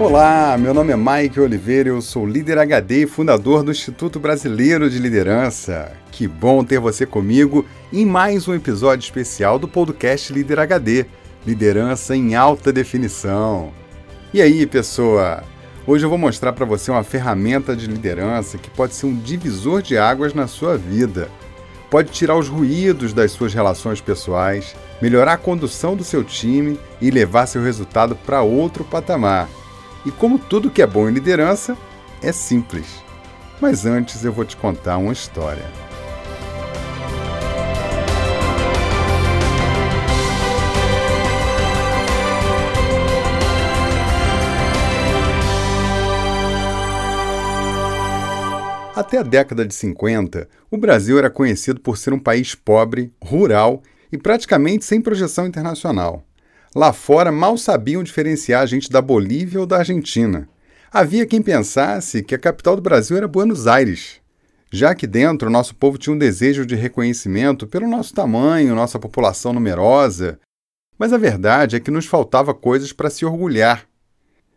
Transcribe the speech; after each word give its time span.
Olá, 0.00 0.56
meu 0.58 0.72
nome 0.72 0.94
é 0.94 0.96
Mike 0.96 1.38
Oliveira, 1.38 1.90
eu 1.90 2.00
sou 2.00 2.26
líder 2.26 2.56
HD 2.56 3.02
e 3.02 3.06
fundador 3.06 3.62
do 3.62 3.70
Instituto 3.70 4.18
Brasileiro 4.18 4.88
de 4.88 4.98
Liderança. 4.98 5.92
Que 6.10 6.26
bom 6.26 6.64
ter 6.64 6.80
você 6.80 7.04
comigo 7.04 7.66
em 7.92 8.06
mais 8.06 8.48
um 8.48 8.54
episódio 8.54 9.04
especial 9.04 9.58
do 9.58 9.68
podcast 9.68 10.32
Líder 10.32 10.58
HD 10.60 11.04
Liderança 11.46 12.16
em 12.16 12.34
Alta 12.34 12.72
Definição. 12.72 13.74
E 14.32 14.40
aí, 14.40 14.66
pessoa? 14.66 15.44
Hoje 15.86 16.06
eu 16.06 16.08
vou 16.08 16.18
mostrar 16.18 16.54
para 16.54 16.64
você 16.64 16.90
uma 16.90 17.04
ferramenta 17.04 17.76
de 17.76 17.86
liderança 17.86 18.56
que 18.56 18.70
pode 18.70 18.94
ser 18.94 19.04
um 19.04 19.14
divisor 19.14 19.82
de 19.82 19.98
águas 19.98 20.32
na 20.32 20.46
sua 20.46 20.78
vida. 20.78 21.28
Pode 21.90 22.10
tirar 22.10 22.38
os 22.38 22.48
ruídos 22.48 23.12
das 23.12 23.32
suas 23.32 23.52
relações 23.52 24.00
pessoais, 24.00 24.74
melhorar 25.02 25.34
a 25.34 25.36
condução 25.36 25.94
do 25.94 26.04
seu 26.04 26.24
time 26.24 26.80
e 27.02 27.10
levar 27.10 27.44
seu 27.44 27.62
resultado 27.62 28.16
para 28.16 28.40
outro 28.40 28.82
patamar. 28.82 29.46
E 30.04 30.10
como 30.10 30.38
tudo 30.38 30.70
que 30.70 30.82
é 30.82 30.86
bom 30.86 31.08
em 31.08 31.12
liderança, 31.12 31.76
é 32.22 32.32
simples. 32.32 33.02
Mas 33.60 33.84
antes 33.84 34.24
eu 34.24 34.32
vou 34.32 34.44
te 34.44 34.56
contar 34.56 34.96
uma 34.96 35.12
história. 35.12 35.64
Até 49.00 49.18
a 49.18 49.22
década 49.22 49.64
de 49.64 49.74
50, 49.74 50.46
o 50.70 50.76
Brasil 50.76 51.18
era 51.18 51.30
conhecido 51.30 51.80
por 51.80 51.96
ser 51.96 52.12
um 52.12 52.18
país 52.18 52.54
pobre, 52.54 53.12
rural 53.22 53.82
e 54.12 54.18
praticamente 54.18 54.84
sem 54.84 55.00
projeção 55.00 55.46
internacional. 55.46 56.22
Lá 56.74 56.92
fora 56.92 57.32
mal 57.32 57.58
sabiam 57.58 58.00
diferenciar 58.00 58.62
a 58.62 58.66
gente 58.66 58.88
da 58.88 59.02
Bolívia 59.02 59.58
ou 59.58 59.66
da 59.66 59.78
Argentina. 59.78 60.48
Havia 60.92 61.26
quem 61.26 61.42
pensasse 61.42 62.22
que 62.22 62.32
a 62.32 62.38
capital 62.38 62.76
do 62.76 62.82
Brasil 62.82 63.16
era 63.16 63.26
Buenos 63.26 63.66
Aires. 63.66 64.20
Já 64.70 64.94
que 64.94 65.04
dentro 65.04 65.50
nosso 65.50 65.74
povo 65.74 65.98
tinha 65.98 66.14
um 66.14 66.18
desejo 66.18 66.64
de 66.64 66.76
reconhecimento 66.76 67.66
pelo 67.66 67.88
nosso 67.88 68.14
tamanho, 68.14 68.76
nossa 68.76 69.00
população 69.00 69.52
numerosa. 69.52 70.38
Mas 70.96 71.12
a 71.12 71.18
verdade 71.18 71.74
é 71.74 71.80
que 71.80 71.90
nos 71.90 72.06
faltava 72.06 72.54
coisas 72.54 72.92
para 72.92 73.10
se 73.10 73.24
orgulhar. 73.24 73.84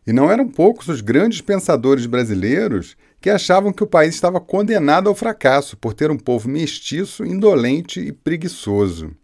E 0.05 0.13
não 0.13 0.29
eram 0.31 0.47
poucos 0.47 0.87
os 0.89 1.01
grandes 1.01 1.41
pensadores 1.41 2.05
brasileiros 2.05 2.95
que 3.19 3.29
achavam 3.31 3.73
que 3.73 3.83
o 3.83 3.87
país 3.87 4.13
estava 4.13 4.39
condenado 4.39 5.09
ao 5.09 5.15
fracasso 5.15 5.75
por 5.77 5.95
ter 5.95 6.11
um 6.11 6.17
povo 6.17 6.47
mestiço, 6.47 7.25
indolente 7.25 7.99
e 7.99 8.11
preguiçoso 8.11 9.15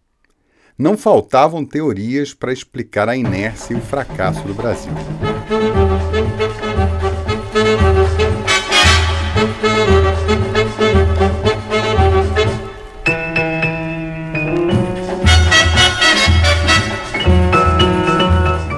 não 0.80 0.97
faltavam 0.97 1.66
teorias 1.66 2.33
para 2.33 2.53
explicar 2.53 3.09
a 3.09 3.17
inércia 3.17 3.73
e 3.73 3.77
o 3.77 3.81
fracasso 3.81 4.41
do 4.47 4.53
Brasil. 4.53 4.94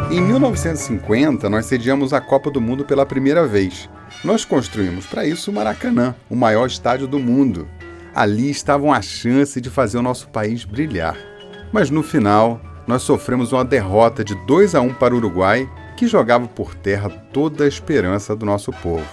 Em 0.10 0.22
1950, 0.22 1.48
nós 1.52 1.68
sediamos 1.68 2.14
a 2.14 2.20
Copa 2.20 2.50
do 2.50 2.60
Mundo 2.60 2.84
pela 2.84 3.06
primeira 3.06 3.46
vez. 3.46 3.88
Nós 4.24 4.44
construímos 4.44 5.06
para 5.06 5.24
isso 5.24 5.52
o 5.52 5.54
Maracanã, 5.54 6.16
o 6.28 6.36
maior 6.36 6.66
estádio 6.66 7.06
do 7.06 7.20
mundo. 7.20 7.68
Ali 8.16 8.50
estavam 8.50 8.92
a 8.92 9.04
chance 9.04 9.62
de 9.62 9.70
fazer 9.70 10.00
o 10.00 10.02
nosso 10.02 10.30
país 10.30 10.66
brilhar. 10.66 11.31
Mas 11.72 11.90
no 11.90 12.04
final, 12.04 12.60
nós 12.86 13.02
sofremos 13.04 13.54
uma 13.54 13.64
derrota 13.64 14.24
de 14.24 14.36
2 14.46 14.76
a 14.76 14.82
1 14.82 14.94
para 14.96 15.14
o 15.14 15.18
Uruguai, 15.18 15.70
que 15.96 16.08
jogava 16.08 16.48
por 16.48 16.76
terra 16.76 17.10
toda 17.10 17.64
a 17.64 17.68
esperança 17.68 18.36
do 18.36 18.46
nosso 18.46 18.72
povo. 18.72 19.06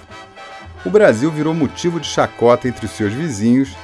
O 0.84 0.90
Brasil 0.90 1.30
virou 1.30 1.54
motivo 1.54 2.00
de 2.00 2.06
chacota 2.06 2.68
entre 2.68 2.86
os 2.86 2.92
seus 2.92 3.12
vizinhos 3.12 3.76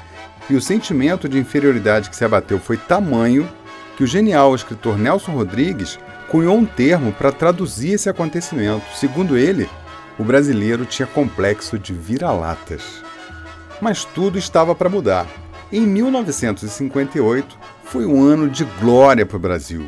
e 0.49 0.55
o 0.55 0.61
sentimento 0.61 1.29
de 1.29 1.39
inferioridade 1.39 2.11
que 2.11 2.17
se 2.17 2.25
abateu 2.25 2.59
foi 2.59 2.77
tamanho 2.77 3.49
que 3.97 4.05
o 4.05 4.07
genial 4.07 4.55
escritor 4.55 4.99
Nelson 4.99 5.33
Rodrigues 5.33 5.99
cunhou 6.29 6.57
um 6.57 6.67
termo 6.67 7.13
para 7.13 7.33
traduzir 7.33 7.93
esse 7.93 8.09
acontecimento. 8.09 8.85
Segundo 8.97 9.37
ele, 9.37 9.69
o 10.19 10.25
brasileiro 10.25 10.85
tinha 10.85 11.07
complexo 11.07 11.79
de 11.79 11.93
vira-latas. 11.93 13.03
Mas 13.81 14.05
tudo 14.05 14.39
estava 14.39 14.75
para 14.75 14.89
mudar. 14.89 15.27
Em 15.73 15.81
1958, 15.87 17.59
foi 17.85 18.07
um 18.07 18.23
ano 18.23 18.49
de 18.49 18.65
glória 18.81 19.25
para 19.25 19.37
o 19.37 19.41
Brasil. 19.41 19.87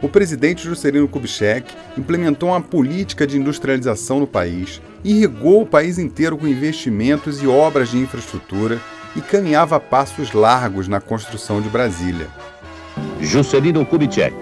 O 0.00 0.08
presidente 0.08 0.64
Juscelino 0.64 1.06
Kubitschek 1.06 1.72
implementou 1.96 2.48
uma 2.48 2.60
política 2.60 3.26
de 3.26 3.38
industrialização 3.38 4.20
no 4.20 4.26
país, 4.26 4.80
irrigou 5.04 5.62
o 5.62 5.66
país 5.66 5.98
inteiro 5.98 6.36
com 6.36 6.46
investimentos 6.46 7.42
e 7.42 7.46
obras 7.46 7.90
de 7.90 7.98
infraestrutura 7.98 8.80
e 9.14 9.20
caminhava 9.20 9.76
a 9.76 9.80
passos 9.80 10.32
largos 10.32 10.88
na 10.88 11.00
construção 11.00 11.60
de 11.60 11.68
Brasília. 11.68 12.26
Juscelino 13.20 13.86
Kubitschek, 13.86 14.34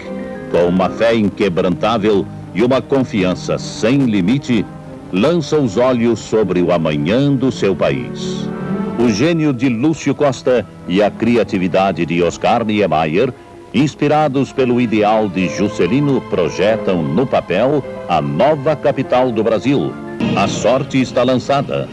com 0.51 0.67
uma 0.67 0.89
fé 0.89 1.13
inquebrantável 1.13 2.25
e 2.55 2.63
uma 2.63 2.81
confiança 2.81 3.57
sem 3.57 4.05
limite, 4.05 4.65
lança 5.11 5.57
os 5.57 5.77
olhos 5.77 6.19
sobre 6.19 6.61
o 6.61 6.71
amanhã 6.71 7.33
do 7.35 7.51
seu 7.51 7.75
país. 7.75 8.49
O 9.01 9.09
gênio 9.09 9.51
de 9.51 9.67
Lúcio 9.67 10.13
Costa 10.13 10.63
e 10.87 11.01
a 11.01 11.09
criatividade 11.09 12.05
de 12.05 12.21
Oscar 12.21 12.63
Niemeyer, 12.63 13.33
inspirados 13.73 14.53
pelo 14.53 14.79
ideal 14.79 15.27
de 15.27 15.49
Juscelino, 15.49 16.21
projetam 16.29 17.01
no 17.01 17.25
papel 17.25 17.83
a 18.07 18.21
nova 18.21 18.75
capital 18.75 19.31
do 19.31 19.43
Brasil. 19.43 19.91
A 20.35 20.47
sorte 20.47 21.01
está 21.01 21.23
lançada. 21.23 21.89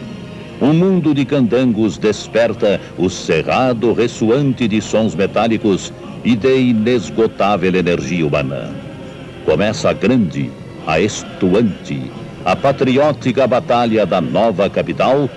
Um 0.61 0.71
mundo 0.71 1.15
de 1.15 1.25
candangos 1.25 1.97
desperta 1.97 2.79
o 2.95 3.09
cerrado 3.09 3.91
ressoante 3.91 4.67
de 4.67 4.79
sons 4.79 5.15
metálicos 5.15 5.91
e 6.23 6.35
de 6.35 6.59
inesgotável 6.59 7.73
energia 7.73 8.27
humana. 8.27 8.69
Começa 9.45 9.89
a 9.89 9.93
grande, 9.93 10.51
a 10.85 10.99
estuante, 10.99 12.03
a 12.45 12.55
patriótica 12.55 13.47
batalha 13.47 14.05
da 14.05 14.21
nova 14.21 14.69
capital 14.69 15.27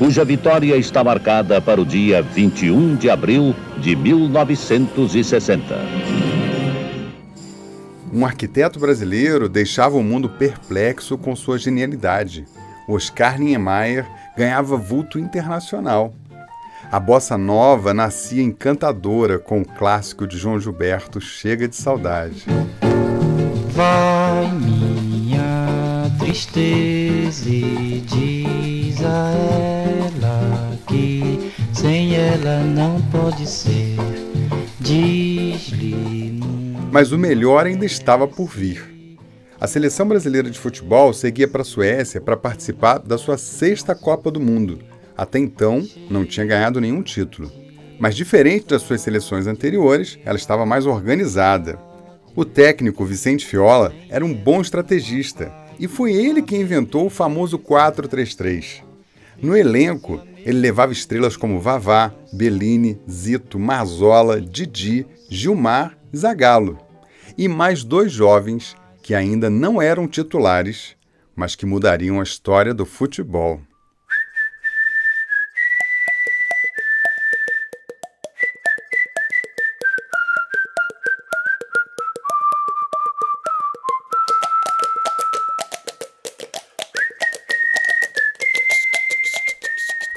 cuja 0.00 0.24
vitória 0.24 0.78
está 0.78 1.04
marcada 1.04 1.60
para 1.60 1.78
o 1.78 1.84
dia 1.84 2.22
21 2.22 2.96
de 2.96 3.10
abril 3.10 3.54
de 3.76 3.94
1960. 3.94 5.76
Um 8.10 8.24
arquiteto 8.24 8.80
brasileiro 8.80 9.46
deixava 9.46 9.98
o 9.98 10.02
mundo 10.02 10.26
perplexo 10.26 11.18
com 11.18 11.36
sua 11.36 11.58
genialidade. 11.58 12.46
Oscar 12.88 13.38
Niemeyer 13.38 14.06
ganhava 14.34 14.74
vulto 14.78 15.18
internacional. 15.18 16.14
A 16.90 16.98
bossa 16.98 17.36
nova 17.36 17.92
nascia 17.92 18.42
encantadora 18.42 19.38
com 19.38 19.60
o 19.60 19.66
clássico 19.66 20.26
de 20.26 20.38
João 20.38 20.58
Gilberto 20.58 21.20
Chega 21.20 21.68
de 21.68 21.76
Saudade. 21.76 22.46
Vai 23.68 24.50
minha 24.50 26.10
tristeza 26.18 27.50
e 27.50 28.02
diz 28.06 29.04
a 29.04 29.30
ela 29.30 29.69
ela 32.20 32.62
não 32.62 33.00
pode 33.10 33.46
ser. 33.48 33.96
Mas 36.92 37.12
o 37.12 37.18
melhor 37.18 37.64
ainda 37.64 37.86
estava 37.86 38.28
por 38.28 38.46
vir. 38.46 39.16
A 39.58 39.66
seleção 39.66 40.06
brasileira 40.06 40.50
de 40.50 40.58
futebol 40.58 41.14
seguia 41.14 41.48
para 41.48 41.62
a 41.62 41.64
Suécia 41.64 42.20
para 42.20 42.36
participar 42.36 42.98
da 42.98 43.16
sua 43.16 43.38
sexta 43.38 43.94
Copa 43.94 44.30
do 44.30 44.40
Mundo. 44.40 44.80
Até 45.16 45.38
então, 45.38 45.86
não 46.10 46.26
tinha 46.26 46.44
ganhado 46.44 46.80
nenhum 46.80 47.02
título. 47.02 47.50
Mas 47.98 48.16
diferente 48.16 48.66
das 48.66 48.82
suas 48.82 49.00
seleções 49.00 49.46
anteriores, 49.46 50.18
ela 50.24 50.36
estava 50.36 50.66
mais 50.66 50.84
organizada. 50.84 51.78
O 52.36 52.44
técnico 52.44 53.04
Vicente 53.04 53.46
Fiola 53.46 53.94
era 54.10 54.24
um 54.24 54.34
bom 54.34 54.60
estrategista 54.60 55.52
e 55.78 55.88
foi 55.88 56.12
ele 56.12 56.42
que 56.42 56.56
inventou 56.56 57.06
o 57.06 57.10
famoso 57.10 57.58
4-3-3. 57.58 58.82
No 59.42 59.56
elenco, 59.56 60.20
ele 60.44 60.58
levava 60.58 60.92
estrelas 60.92 61.36
como 61.36 61.60
Vavá, 61.60 62.12
Bellini, 62.32 63.00
Zito, 63.10 63.58
Marzola, 63.58 64.40
Didi, 64.40 65.06
Gilmar 65.28 65.96
e 66.12 66.16
Zagallo. 66.16 66.78
E 67.36 67.48
mais 67.48 67.84
dois 67.84 68.12
jovens 68.12 68.76
que 69.02 69.14
ainda 69.14 69.48
não 69.48 69.80
eram 69.80 70.06
titulares, 70.06 70.96
mas 71.34 71.54
que 71.54 71.66
mudariam 71.66 72.20
a 72.20 72.22
história 72.22 72.74
do 72.74 72.84
futebol. 72.84 73.60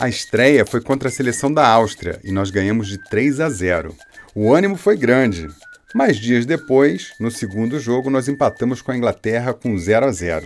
A 0.04 0.10
estreia 0.10 0.66
foi 0.66 0.82
contra 0.82 1.08
a 1.08 1.12
seleção 1.12 1.50
da 1.50 1.66
Áustria 1.66 2.20
e 2.26 2.32
nós 2.34 2.50
ganhamos 2.50 2.90
de 2.90 2.98
3 2.98 3.40
a 3.40 3.48
0. 3.48 3.96
O 4.36 4.54
ânimo 4.54 4.76
foi 4.76 4.98
grande, 4.98 5.48
mas 5.96 6.18
dias 6.18 6.46
depois, 6.46 7.14
no 7.22 7.32
segundo 7.32 7.80
jogo, 7.80 8.10
nós 8.10 8.28
empatamos 8.28 8.82
com 8.82 8.92
a 8.92 8.98
Inglaterra 8.98 9.54
com 9.54 9.78
0 9.78 10.06
a 10.06 10.12
0. 10.12 10.46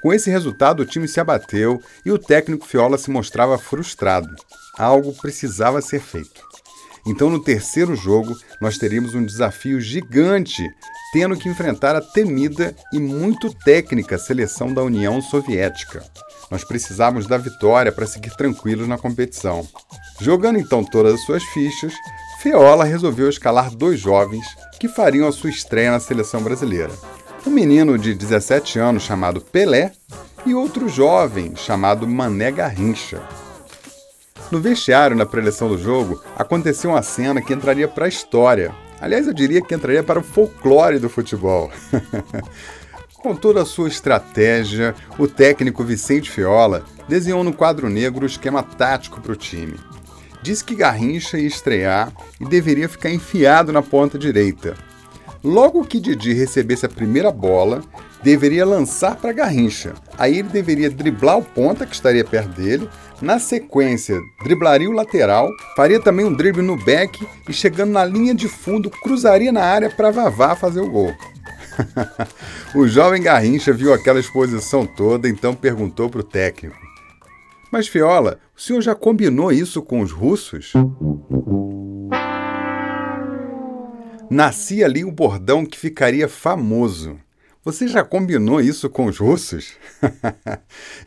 Com 0.00 0.10
esse 0.10 0.30
resultado, 0.30 0.80
o 0.80 0.86
time 0.86 1.06
se 1.06 1.20
abateu 1.20 1.82
e 2.02 2.10
o 2.10 2.18
técnico 2.18 2.66
Fiola 2.66 2.96
se 2.96 3.10
mostrava 3.10 3.58
frustrado. 3.58 4.34
Algo 4.78 5.12
precisava 5.20 5.82
ser 5.82 6.00
feito. 6.00 6.40
Então, 7.06 7.28
no 7.28 7.44
terceiro 7.44 7.94
jogo, 7.94 8.34
nós 8.58 8.78
teríamos 8.78 9.14
um 9.14 9.22
desafio 9.22 9.82
gigante, 9.82 10.66
tendo 11.12 11.36
que 11.36 11.48
enfrentar 11.48 11.96
a 11.96 12.00
temida 12.00 12.74
e 12.92 12.98
muito 12.98 13.52
técnica 13.52 14.18
seleção 14.18 14.72
da 14.72 14.82
União 14.82 15.20
Soviética. 15.22 16.04
Nós 16.50 16.64
precisávamos 16.64 17.26
da 17.26 17.36
vitória 17.36 17.92
para 17.92 18.06
seguir 18.06 18.34
tranquilos 18.36 18.88
na 18.88 18.98
competição. 18.98 19.66
Jogando 20.20 20.58
então 20.58 20.82
todas 20.82 21.14
as 21.14 21.20
suas 21.24 21.42
fichas, 21.44 21.92
Feola 22.40 22.84
resolveu 22.84 23.28
escalar 23.28 23.70
dois 23.70 24.00
jovens 24.00 24.46
que 24.78 24.88
fariam 24.88 25.28
a 25.28 25.32
sua 25.32 25.50
estreia 25.50 25.90
na 25.90 26.00
seleção 26.00 26.42
brasileira. 26.42 26.92
Um 27.46 27.50
menino 27.50 27.98
de 27.98 28.14
17 28.14 28.78
anos 28.78 29.02
chamado 29.02 29.40
Pelé 29.40 29.92
e 30.46 30.54
outro 30.54 30.88
jovem 30.88 31.54
chamado 31.56 32.06
Mané 32.06 32.50
Garrincha. 32.50 33.22
No 34.50 34.60
vestiário, 34.60 35.16
na 35.16 35.26
preleção 35.26 35.68
do 35.68 35.76
jogo, 35.76 36.22
aconteceu 36.36 36.90
uma 36.90 37.02
cena 37.02 37.42
que 37.42 37.52
entraria 37.52 37.86
para 37.86 38.06
a 38.06 38.08
história. 38.08 38.74
Aliás, 39.00 39.26
eu 39.26 39.32
diria 39.32 39.62
que 39.62 39.74
entraria 39.74 40.02
para 40.02 40.18
o 40.18 40.24
folclore 40.24 40.98
do 40.98 41.08
futebol. 41.08 41.70
Com 43.14 43.34
toda 43.34 43.62
a 43.62 43.66
sua 43.66 43.88
estratégia, 43.88 44.94
o 45.18 45.26
técnico 45.26 45.84
Vicente 45.84 46.30
Fiola 46.30 46.84
desenhou 47.08 47.42
no 47.42 47.52
quadro 47.52 47.88
negro 47.88 48.24
o 48.24 48.26
esquema 48.26 48.62
tático 48.62 49.20
para 49.20 49.32
o 49.32 49.36
time. 49.36 49.74
Disse 50.42 50.64
que 50.64 50.74
Garrincha 50.74 51.38
ia 51.38 51.46
estrear 51.46 52.12
e 52.40 52.44
deveria 52.44 52.88
ficar 52.88 53.10
enfiado 53.10 53.72
na 53.72 53.82
ponta 53.82 54.18
direita. 54.18 54.76
Logo 55.42 55.84
que 55.84 56.00
Didi 56.00 56.32
recebesse 56.32 56.84
a 56.86 56.88
primeira 56.88 57.30
bola, 57.30 57.82
deveria 58.22 58.66
lançar 58.66 59.16
para 59.16 59.32
Garrincha. 59.32 59.94
Aí 60.16 60.38
ele 60.38 60.48
deveria 60.48 60.90
driblar 60.90 61.38
o 61.38 61.44
ponta 61.44 61.86
que 61.86 61.94
estaria 61.94 62.24
perto 62.24 62.50
dele. 62.60 62.88
Na 63.22 63.38
sequência, 63.38 64.20
driblaria 64.42 64.88
o 64.88 64.92
lateral, 64.92 65.48
faria 65.76 66.00
também 66.00 66.24
um 66.24 66.32
drible 66.32 66.62
no 66.62 66.76
back 66.76 67.26
e 67.48 67.52
chegando 67.52 67.92
na 67.92 68.04
linha 68.04 68.34
de 68.34 68.48
fundo, 68.48 68.90
cruzaria 68.90 69.52
na 69.52 69.62
área 69.62 69.90
para 69.90 70.10
Vavá 70.10 70.54
fazer 70.54 70.80
o 70.80 70.90
gol. 70.90 71.14
o 72.74 72.86
jovem 72.86 73.22
Garrincha 73.22 73.72
viu 73.72 73.92
aquela 73.92 74.18
exposição 74.18 74.84
toda, 74.84 75.28
então 75.28 75.54
perguntou 75.54 76.08
para 76.08 76.20
o 76.20 76.24
técnico: 76.24 76.76
Mas 77.70 77.86
Fiola, 77.86 78.38
o 78.56 78.60
senhor 78.60 78.80
já 78.80 78.94
combinou 78.94 79.52
isso 79.52 79.82
com 79.82 80.00
os 80.00 80.10
russos? 80.10 80.72
Nascia 84.30 84.84
ali 84.84 85.06
o 85.06 85.10
bordão 85.10 85.64
que 85.64 85.78
ficaria 85.78 86.28
famoso. 86.28 87.18
Você 87.64 87.88
já 87.88 88.04
combinou 88.04 88.60
isso 88.60 88.90
com 88.90 89.06
os 89.06 89.16
russos? 89.16 89.72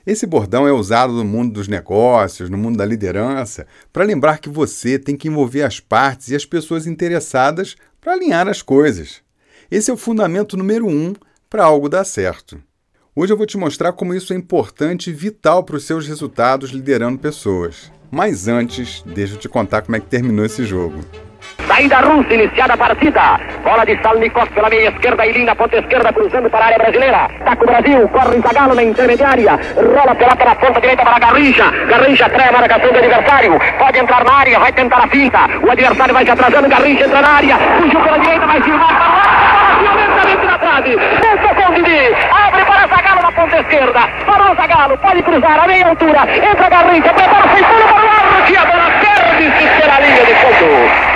Esse 0.05 0.25
bordão 0.25 0.67
é 0.67 0.71
usado 0.71 1.13
no 1.13 1.23
mundo 1.23 1.53
dos 1.53 1.67
negócios, 1.67 2.49
no 2.49 2.57
mundo 2.57 2.77
da 2.77 2.85
liderança, 2.85 3.67
para 3.93 4.03
lembrar 4.03 4.39
que 4.39 4.49
você 4.49 4.97
tem 4.97 5.15
que 5.15 5.27
envolver 5.27 5.61
as 5.61 5.79
partes 5.79 6.29
e 6.29 6.35
as 6.35 6.45
pessoas 6.45 6.87
interessadas 6.87 7.75
para 7.99 8.13
alinhar 8.13 8.47
as 8.47 8.63
coisas. 8.63 9.21
Esse 9.69 9.91
é 9.91 9.93
o 9.93 9.97
fundamento 9.97 10.57
número 10.57 10.87
um 10.87 11.13
para 11.47 11.63
algo 11.63 11.87
dar 11.87 12.03
certo. 12.03 12.59
Hoje 13.15 13.31
eu 13.33 13.37
vou 13.37 13.45
te 13.45 13.57
mostrar 13.57 13.93
como 13.93 14.15
isso 14.15 14.33
é 14.33 14.35
importante 14.35 15.11
e 15.11 15.13
vital 15.13 15.63
para 15.63 15.75
os 15.75 15.83
seus 15.83 16.07
resultados 16.07 16.71
liderando 16.71 17.19
pessoas. 17.19 17.91
Mas 18.09 18.47
antes, 18.47 19.03
deixa 19.05 19.35
eu 19.35 19.39
te 19.39 19.47
contar 19.47 19.83
como 19.83 19.95
é 19.95 19.99
que 19.99 20.07
terminou 20.07 20.43
esse 20.43 20.65
jogo. 20.65 20.99
Saída 21.67 22.01
russa, 22.01 22.33
iniciada 22.33 22.73
a 22.73 22.77
partida. 22.77 23.39
Bola 23.63 23.85
de 23.85 23.97
Salnikov 24.01 24.49
pela 24.49 24.69
meia 24.69 24.89
esquerda 24.89 25.25
e 25.25 25.31
linda 25.31 25.55
ponta 25.55 25.77
esquerda 25.77 26.11
cruzando 26.11 26.49
para 26.49 26.65
a 26.65 26.67
área 26.67 26.77
brasileira. 26.77 27.29
Taca 27.45 27.63
o 27.63 27.67
Brasil, 27.67 28.09
corre 28.09 28.41
Zagalo 28.41 28.75
na 28.75 28.83
intermediária. 28.83 29.59
Rola 29.75 30.15
pela 30.15 30.35
pela 30.35 30.55
ponta 30.55 30.81
direita 30.81 31.03
para 31.03 31.19
Garrincha. 31.19 31.71
Garrincha 31.87 32.29
trai 32.29 32.49
a 32.49 32.51
marcação 32.51 32.91
do 32.91 32.97
adversário. 32.97 33.59
Pode 33.77 33.99
entrar 33.99 34.23
na 34.23 34.33
área, 34.33 34.59
vai 34.59 34.71
tentar 34.73 35.03
a 35.03 35.07
finta. 35.07 35.39
O 35.63 35.71
adversário 35.71 36.13
vai 36.13 36.25
se 36.25 36.31
atrasando, 36.31 36.69
Garrincha 36.69 37.05
entra 37.05 37.21
na 37.21 37.29
área. 37.29 37.57
Fugiu 37.57 38.01
pela 38.01 38.19
direita, 38.19 38.47
vai 38.47 38.61
firmar 38.61 38.97
para 38.97 39.41
violentamente 39.81 40.45
na 40.45 40.57
trave. 40.57 40.97
Pensa 40.97 41.55
com 41.55 41.73
Didi. 41.73 42.15
Abre 42.31 42.65
para 42.65 42.87
Zagalo 42.87 43.21
na 43.21 43.31
ponta 43.31 43.59
esquerda. 43.59 43.99
Parou 44.25 44.55
Zagalo, 44.55 44.97
pode 44.97 45.23
cruzar 45.23 45.59
a 45.59 45.67
meia 45.67 45.87
altura. 45.87 46.19
Entra 46.35 46.69
Garrincha, 46.69 47.13
prepara, 47.13 47.47
fez 47.49 47.65
para 47.65 47.77
o 47.77 48.09
ar. 48.09 48.45
Que 48.45 48.57
a 48.57 48.65
bola 48.65 49.10
perde-se 49.31 49.81
pela 49.81 49.99
linha 49.99 50.25
de 50.25 50.35
fundo. 50.35 51.11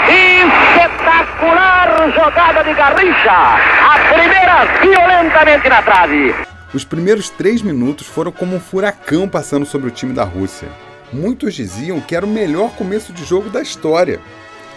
Espetacular 0.75 2.11
jogada 2.13 2.63
de 2.63 2.73
Garrincha. 2.73 3.31
A 3.31 3.99
primeira 4.13 4.65
violentamente 4.81 5.69
na 5.69 5.81
trave. 5.81 6.35
Os 6.73 6.83
primeiros 6.83 7.29
três 7.29 7.61
minutos 7.61 8.07
foram 8.07 8.31
como 8.31 8.55
um 8.55 8.59
furacão 8.59 9.27
passando 9.27 9.65
sobre 9.65 9.87
o 9.87 9.91
time 9.91 10.13
da 10.13 10.23
Rússia. 10.23 10.67
Muitos 11.11 11.53
diziam 11.53 12.01
que 12.01 12.15
era 12.15 12.25
o 12.25 12.29
melhor 12.29 12.71
começo 12.71 13.13
de 13.13 13.23
jogo 13.23 13.49
da 13.49 13.61
história. 13.61 14.19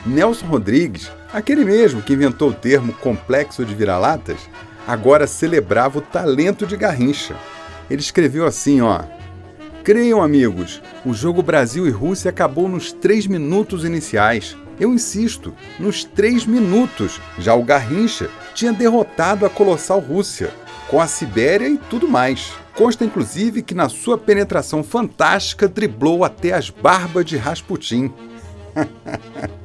Nelson 0.07 0.47
Rodrigues, 0.47 1.11
aquele 1.33 1.65
mesmo 1.65 2.03
que 2.03 2.13
inventou 2.13 2.51
o 2.51 2.55
termo 2.55 2.93
complexo 2.93 3.65
de 3.65 3.75
vira-latas, 3.75 4.49
agora 4.87 5.27
celebrava 5.27 5.99
o 5.99 6.03
talento 6.03 6.67
de 6.67 6.77
Garrincha. 6.77 7.35
Ele 7.91 8.01
escreveu 8.01 8.47
assim, 8.47 8.81
ó: 8.81 9.01
Creiam, 9.85 10.23
amigos, 10.23 10.83
o 11.05 11.15
jogo 11.15 11.43
Brasil 11.43 11.87
e 11.87 11.91
Rússia 11.91 12.31
acabou 12.31 12.69
nos 12.69 12.93
três 12.93 13.27
minutos 13.27 13.85
iniciais. 13.85 14.57
Eu 14.79 14.93
insisto, 14.93 15.55
nos 15.79 16.05
três 16.05 16.47
minutos, 16.47 17.21
já 17.39 17.55
o 17.55 17.63
Garrincha 17.63 18.29
tinha 18.55 18.73
derrotado 18.73 19.47
a 19.47 19.51
colossal 19.51 19.99
Rússia, 19.99 20.51
com 20.89 21.01
a 21.01 21.07
Sibéria 21.07 21.69
e 21.69 21.79
tudo 21.79 22.07
mais. 22.07 22.53
Consta 22.75 23.05
inclusive 23.05 23.63
que 23.63 23.75
na 23.75 23.89
sua 23.89 24.17
penetração 24.17 24.85
fantástica 24.85 25.67
driblou 25.67 26.25
até 26.25 26.53
as 26.53 26.71
barbas 26.71 27.25
de 27.25 27.37
Rasputin. 27.37 28.13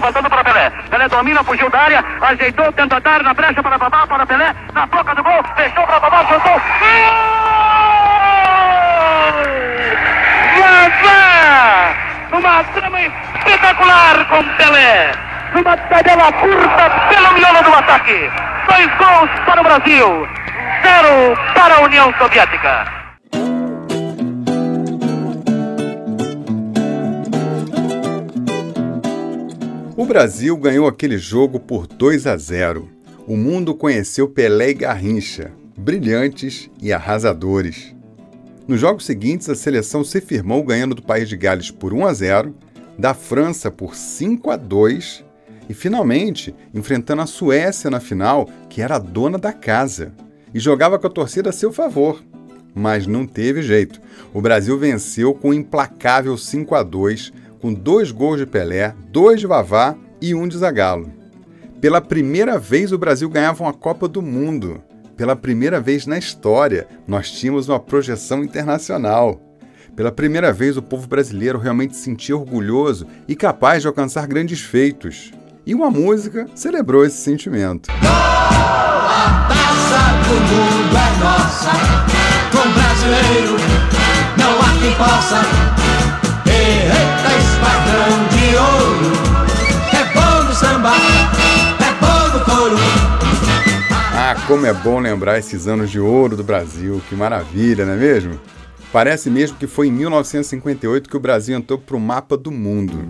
levantando 0.00 0.30
para 0.30 0.44
Pelé. 0.44 0.70
Pelé 0.90 1.08
domina, 1.08 1.44
fugiu 1.44 1.70
da 1.70 1.78
área, 1.78 2.04
ajeitou, 2.22 2.72
tenta 2.72 3.00
dar 3.00 3.22
na 3.22 3.34
brecha 3.34 3.62
para 3.62 3.78
Babá, 3.78 4.06
para 4.06 4.26
Pelé, 4.26 4.54
na 4.72 4.86
boca 4.86 5.14
do 5.14 5.22
gol, 5.22 5.42
fechou 5.56 5.86
para 5.86 6.00
Babá, 6.00 6.26
soltou. 6.26 6.60
Babá! 6.80 7.79
Uma 12.32 12.62
trama 12.62 13.00
espetacular 13.00 14.28
com 14.28 14.44
Pelé. 14.56 15.10
Uma 15.52 15.76
tabela 15.76 16.32
curta 16.32 16.90
pelo 17.08 17.34
miolo 17.34 17.62
do 17.64 17.74
ataque. 17.74 18.30
Dois 18.68 18.86
gols 18.98 19.30
para 19.44 19.60
o 19.60 19.64
Brasil. 19.64 20.28
Zero 20.80 21.36
para 21.54 21.74
a 21.74 21.80
União 21.80 22.14
Soviética. 22.18 23.00
O 29.96 30.04
Brasil 30.06 30.56
ganhou 30.56 30.86
aquele 30.86 31.18
jogo 31.18 31.58
por 31.58 31.88
2 31.88 32.28
a 32.28 32.36
0. 32.36 32.88
O 33.26 33.36
mundo 33.36 33.74
conheceu 33.74 34.28
Pelé 34.28 34.70
e 34.70 34.74
Garrincha, 34.74 35.50
brilhantes 35.76 36.70
e 36.80 36.92
arrasadores. 36.92 37.94
Nos 38.70 38.78
jogos 38.78 39.04
seguintes, 39.04 39.48
a 39.48 39.56
seleção 39.56 40.04
se 40.04 40.20
firmou 40.20 40.62
ganhando 40.62 40.94
do 40.94 41.02
País 41.02 41.28
de 41.28 41.36
Gales 41.36 41.72
por 41.72 41.92
1 41.92 42.06
a 42.06 42.12
0, 42.12 42.54
da 42.96 43.12
França 43.12 43.68
por 43.68 43.96
5 43.96 44.48
a 44.48 44.54
2 44.54 45.24
e 45.68 45.74
finalmente 45.74 46.54
enfrentando 46.72 47.20
a 47.20 47.26
Suécia 47.26 47.90
na 47.90 47.98
final, 47.98 48.48
que 48.68 48.80
era 48.80 48.94
a 48.94 49.00
dona 49.00 49.38
da 49.38 49.52
casa 49.52 50.12
e 50.54 50.60
jogava 50.60 51.00
com 51.00 51.06
a 51.08 51.10
torcida 51.10 51.50
a 51.50 51.52
seu 51.52 51.72
favor. 51.72 52.22
Mas 52.72 53.08
não 53.08 53.26
teve 53.26 53.60
jeito. 53.60 54.00
O 54.32 54.40
Brasil 54.40 54.78
venceu 54.78 55.34
com 55.34 55.48
um 55.48 55.54
implacável 55.54 56.38
5 56.38 56.72
a 56.76 56.84
2, 56.84 57.32
com 57.60 57.74
dois 57.74 58.12
gols 58.12 58.38
de 58.38 58.46
Pelé, 58.46 58.94
dois 59.08 59.40
de 59.40 59.48
Vavá 59.48 59.96
e 60.22 60.32
um 60.32 60.46
de 60.46 60.56
Zagallo. 60.56 61.10
Pela 61.80 62.00
primeira 62.00 62.56
vez 62.56 62.92
o 62.92 62.98
Brasil 62.98 63.28
ganhava 63.28 63.64
uma 63.64 63.74
Copa 63.74 64.06
do 64.06 64.22
Mundo 64.22 64.80
pela 65.20 65.36
primeira 65.36 65.78
vez 65.78 66.06
na 66.06 66.16
história, 66.16 66.88
nós 67.06 67.30
tínhamos 67.30 67.68
uma 67.68 67.78
projeção 67.78 68.42
internacional. 68.42 69.38
Pela 69.94 70.10
primeira 70.10 70.50
vez, 70.50 70.78
o 70.78 70.82
povo 70.82 71.06
brasileiro 71.06 71.58
realmente 71.58 71.94
se 71.94 72.04
sentia 72.04 72.34
orgulhoso 72.34 73.06
e 73.28 73.36
capaz 73.36 73.82
de 73.82 73.88
alcançar 73.88 74.26
grandes 74.26 74.62
feitos. 74.62 75.30
E 75.66 75.74
uma 75.74 75.90
música 75.90 76.46
celebrou 76.54 77.04
esse 77.04 77.18
sentimento. 77.18 77.90
a 77.90 79.46
taça 79.46 80.26
do 80.26 80.36
mundo 80.40 80.96
é 80.96 81.10
nossa, 81.22 81.72
com 82.50 82.66
brasileiro 82.72 83.56
não 84.38 84.58
há 84.58 84.70
quem 84.80 84.94
possa. 84.94 85.42
Eita, 86.46 87.28
de 88.30 88.56
ouro, 88.56 89.12
é 89.92 90.02
bom 90.14 90.54
samba, 90.54 90.94
é 90.96 91.92
bom. 92.00 92.99
Ah, 94.30 94.36
como 94.46 94.64
é 94.64 94.72
bom 94.72 95.00
lembrar 95.00 95.40
esses 95.40 95.66
anos 95.66 95.90
de 95.90 95.98
ouro 95.98 96.36
do 96.36 96.44
Brasil, 96.44 97.02
que 97.08 97.16
maravilha, 97.16 97.84
não 97.84 97.94
é 97.94 97.96
mesmo? 97.96 98.38
Parece 98.92 99.28
mesmo 99.28 99.58
que 99.58 99.66
foi 99.66 99.88
em 99.88 99.90
1958 99.90 101.10
que 101.10 101.16
o 101.16 101.20
Brasil 101.20 101.58
entrou 101.58 101.80
para 101.80 101.96
o 101.96 102.00
mapa 102.00 102.36
do 102.36 102.52
mundo. 102.52 103.08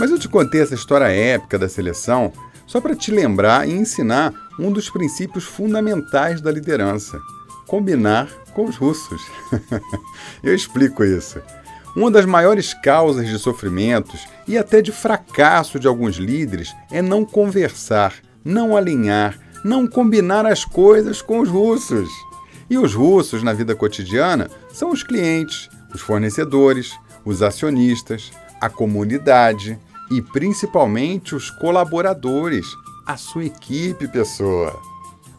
Mas 0.00 0.10
eu 0.10 0.18
te 0.18 0.28
contei 0.28 0.60
essa 0.60 0.74
história 0.74 1.04
épica 1.04 1.56
da 1.56 1.68
seleção 1.68 2.32
Só 2.66 2.80
para 2.80 2.96
te 2.96 3.12
lembrar 3.12 3.68
e 3.68 3.72
ensinar 3.72 4.34
um 4.58 4.72
dos 4.72 4.90
princípios 4.90 5.44
fundamentais 5.44 6.40
da 6.40 6.50
liderança: 6.50 7.20
combinar 7.68 8.28
com 8.52 8.64
os 8.64 8.74
russos. 8.74 9.22
Eu 10.42 10.52
explico 10.52 11.04
isso. 11.04 11.40
Uma 11.94 12.10
das 12.10 12.24
maiores 12.24 12.72
causas 12.72 13.26
de 13.28 13.38
sofrimentos 13.38 14.26
e 14.48 14.56
até 14.56 14.80
de 14.80 14.90
fracasso 14.90 15.78
de 15.78 15.86
alguns 15.86 16.16
líderes 16.16 16.74
é 16.90 17.02
não 17.02 17.24
conversar, 17.24 18.14
não 18.42 18.74
alinhar, 18.76 19.38
não 19.62 19.86
combinar 19.86 20.46
as 20.46 20.64
coisas 20.64 21.20
com 21.20 21.40
os 21.40 21.48
russos. 21.48 22.08
E 22.70 22.78
os 22.78 22.94
russos, 22.94 23.42
na 23.42 23.52
vida 23.52 23.74
cotidiana, 23.74 24.50
são 24.72 24.90
os 24.90 25.02
clientes, 25.02 25.68
os 25.94 26.00
fornecedores, 26.00 26.98
os 27.24 27.42
acionistas, 27.42 28.32
a 28.58 28.70
comunidade 28.70 29.78
e 30.10 30.22
principalmente 30.22 31.34
os 31.34 31.50
colaboradores, 31.50 32.66
a 33.06 33.18
sua 33.18 33.44
equipe, 33.44 34.08
pessoa. 34.08 34.91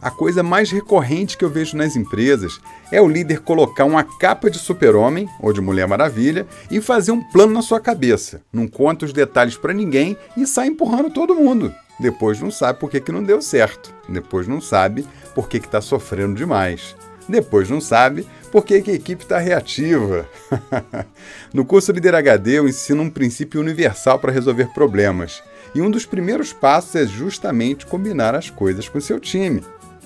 A 0.04 0.10
coisa 0.10 0.42
mais 0.42 0.70
recorrente 0.70 1.34
que 1.34 1.42
eu 1.42 1.48
vejo 1.48 1.78
nas 1.78 1.96
empresas 1.96 2.60
é 2.92 3.00
o 3.00 3.08
líder 3.08 3.40
colocar 3.40 3.86
uma 3.86 4.04
capa 4.04 4.50
de 4.50 4.58
super-homem 4.58 5.26
ou 5.40 5.50
de 5.50 5.62
Mulher 5.62 5.88
Maravilha 5.88 6.46
e 6.70 6.78
fazer 6.78 7.10
um 7.10 7.22
plano 7.22 7.54
na 7.54 7.62
sua 7.62 7.80
cabeça. 7.80 8.42
Não 8.52 8.68
conta 8.68 9.06
os 9.06 9.14
detalhes 9.14 9.56
para 9.56 9.72
ninguém 9.72 10.14
e 10.36 10.46
sai 10.46 10.66
empurrando 10.66 11.08
todo 11.08 11.34
mundo. 11.34 11.72
Depois 11.98 12.38
não 12.38 12.50
sabe 12.50 12.80
por 12.80 12.90
que, 12.90 13.00
que 13.00 13.10
não 13.10 13.24
deu 13.24 13.40
certo. 13.40 13.94
Depois 14.06 14.46
não 14.46 14.60
sabe 14.60 15.06
por 15.34 15.48
que 15.48 15.56
está 15.56 15.80
sofrendo 15.80 16.34
demais. 16.34 16.94
Depois 17.26 17.70
não 17.70 17.80
sabe 17.80 18.26
por 18.52 18.62
que, 18.62 18.82
que 18.82 18.90
a 18.90 18.94
equipe 18.94 19.22
está 19.22 19.38
reativa. 19.38 20.28
no 21.50 21.64
curso 21.64 21.92
Líder 21.92 22.14
HD 22.14 22.58
eu 22.58 22.68
ensino 22.68 23.02
um 23.02 23.08
princípio 23.08 23.58
universal 23.58 24.18
para 24.18 24.32
resolver 24.32 24.66
problemas. 24.74 25.42
E 25.74 25.80
um 25.80 25.90
dos 25.90 26.04
primeiros 26.04 26.52
passos 26.52 26.94
é 26.94 27.06
justamente 27.06 27.86
combinar 27.86 28.34
as 28.34 28.50
coisas 28.50 28.86
com 28.86 29.00
seu 29.00 29.18
time. 29.18 29.62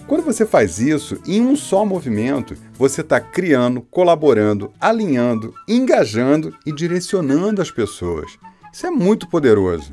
Quando 0.08 0.24
você 0.24 0.46
faz 0.46 0.78
isso 0.78 1.20
em 1.26 1.42
um 1.42 1.54
só 1.54 1.84
movimento, 1.84 2.56
você 2.78 3.02
está 3.02 3.20
criando, 3.20 3.82
colaborando, 3.82 4.72
alinhando, 4.80 5.52
engajando 5.68 6.56
e 6.64 6.72
direcionando 6.72 7.60
as 7.60 7.70
pessoas. 7.70 8.38
Isso 8.72 8.86
é 8.86 8.90
muito 8.90 9.28
poderoso. 9.28 9.92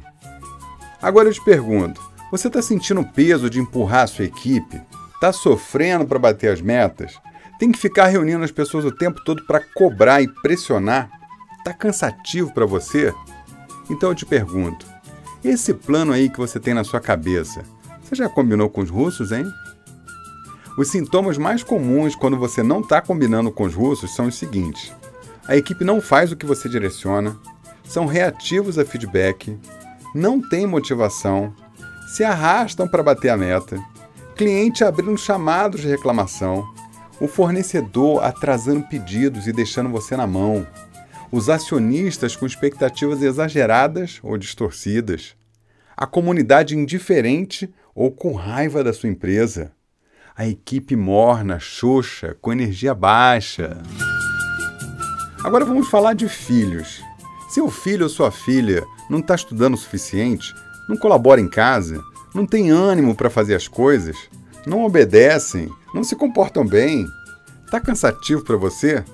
Agora 1.01 1.27
eu 1.27 1.33
te 1.33 1.43
pergunto: 1.43 2.01
você 2.31 2.47
está 2.47 2.61
sentindo 2.61 3.01
o 3.01 3.11
peso 3.11 3.49
de 3.49 3.59
empurrar 3.59 4.03
a 4.03 4.07
sua 4.07 4.23
equipe? 4.23 4.81
Está 5.15 5.33
sofrendo 5.33 6.05
para 6.05 6.17
bater 6.17 6.49
as 6.49 6.61
metas? 6.61 7.19
Tem 7.59 7.69
que 7.69 7.77
ficar 7.77 8.07
reunindo 8.07 8.43
as 8.43 8.51
pessoas 8.51 8.85
o 8.85 8.91
tempo 8.91 9.21
todo 9.25 9.45
para 9.45 9.59
cobrar 9.75 10.21
e 10.21 10.29
pressionar? 10.41 11.09
Está 11.57 11.73
cansativo 11.73 12.53
para 12.53 12.65
você? 12.65 13.13
Então 13.89 14.09
eu 14.09 14.15
te 14.15 14.25
pergunto: 14.25 14.85
esse 15.43 15.73
plano 15.73 16.13
aí 16.13 16.29
que 16.29 16.37
você 16.37 16.57
tem 16.57 16.73
na 16.73 16.85
sua 16.85 17.01
cabeça, 17.01 17.63
você 18.01 18.15
já 18.15 18.29
combinou 18.29 18.69
com 18.69 18.79
os 18.79 18.89
russos, 18.89 19.33
hein? 19.33 19.45
Os 20.77 20.89
sintomas 20.89 21.37
mais 21.37 21.63
comuns 21.63 22.15
quando 22.15 22.37
você 22.37 22.61
não 22.61 22.81
está 22.81 23.01
combinando 23.01 23.49
com 23.49 23.63
os 23.63 23.73
russos 23.73 24.13
são 24.13 24.27
os 24.27 24.35
seguintes: 24.35 24.91
a 25.47 25.55
equipe 25.55 25.85
não 25.85 26.01
faz 26.01 26.33
o 26.33 26.35
que 26.35 26.45
você 26.45 26.67
direciona, 26.67 27.39
são 27.85 28.05
reativos 28.05 28.77
a 28.77 28.83
feedback, 28.83 29.57
não 30.13 30.41
tem 30.41 30.67
motivação, 30.67 31.53
se 32.13 32.25
arrastam 32.25 32.89
para 32.89 33.03
bater 33.03 33.29
a 33.29 33.37
meta, 33.37 33.81
cliente 34.35 34.83
abrindo 34.83 35.17
chamados 35.17 35.79
de 35.79 35.87
reclamação, 35.87 36.67
o 37.21 37.27
fornecedor 37.27 38.21
atrasando 38.21 38.85
pedidos 38.89 39.47
e 39.47 39.53
deixando 39.53 39.89
você 39.89 40.17
na 40.17 40.27
mão, 40.27 40.67
os 41.31 41.49
acionistas 41.49 42.35
com 42.35 42.45
expectativas 42.45 43.21
exageradas 43.21 44.19
ou 44.21 44.37
distorcidas, 44.37 45.37
a 45.95 46.05
comunidade 46.05 46.75
indiferente 46.75 47.73
ou 47.93 48.11
com 48.11 48.33
raiva 48.33 48.83
da 48.83 48.91
sua 48.91 49.07
empresa 49.07 49.71
a 50.37 50.45
equipe 50.45 50.97
morna, 50.97 51.59
xoxa, 51.59 52.35
com 52.41 52.51
energia 52.51 52.93
baixa. 52.93 53.81
Agora 55.41 55.63
vamos 55.63 55.87
falar 55.87 56.13
de 56.13 56.27
filhos. 56.27 57.01
Seu 57.49 57.71
filho 57.71 58.03
ou 58.03 58.09
sua 58.09 58.31
filha 58.31 58.83
não 59.09 59.19
está 59.19 59.33
estudando 59.33 59.75
o 59.75 59.77
suficiente, 59.77 60.53
não 60.89 60.97
colabora 60.97 61.39
em 61.39 61.47
casa, 61.47 62.03
não 62.33 62.45
tem 62.45 62.69
ânimo 62.69 63.15
para 63.15 63.29
fazer 63.29 63.55
as 63.55 63.67
coisas, 63.69 64.17
não 64.65 64.83
obedecem, 64.83 65.69
não 65.93 66.03
se 66.03 66.17
comportam 66.17 66.67
bem, 66.67 67.07
está 67.63 67.79
cansativo 67.79 68.43
para 68.43 68.57
você? 68.57 69.05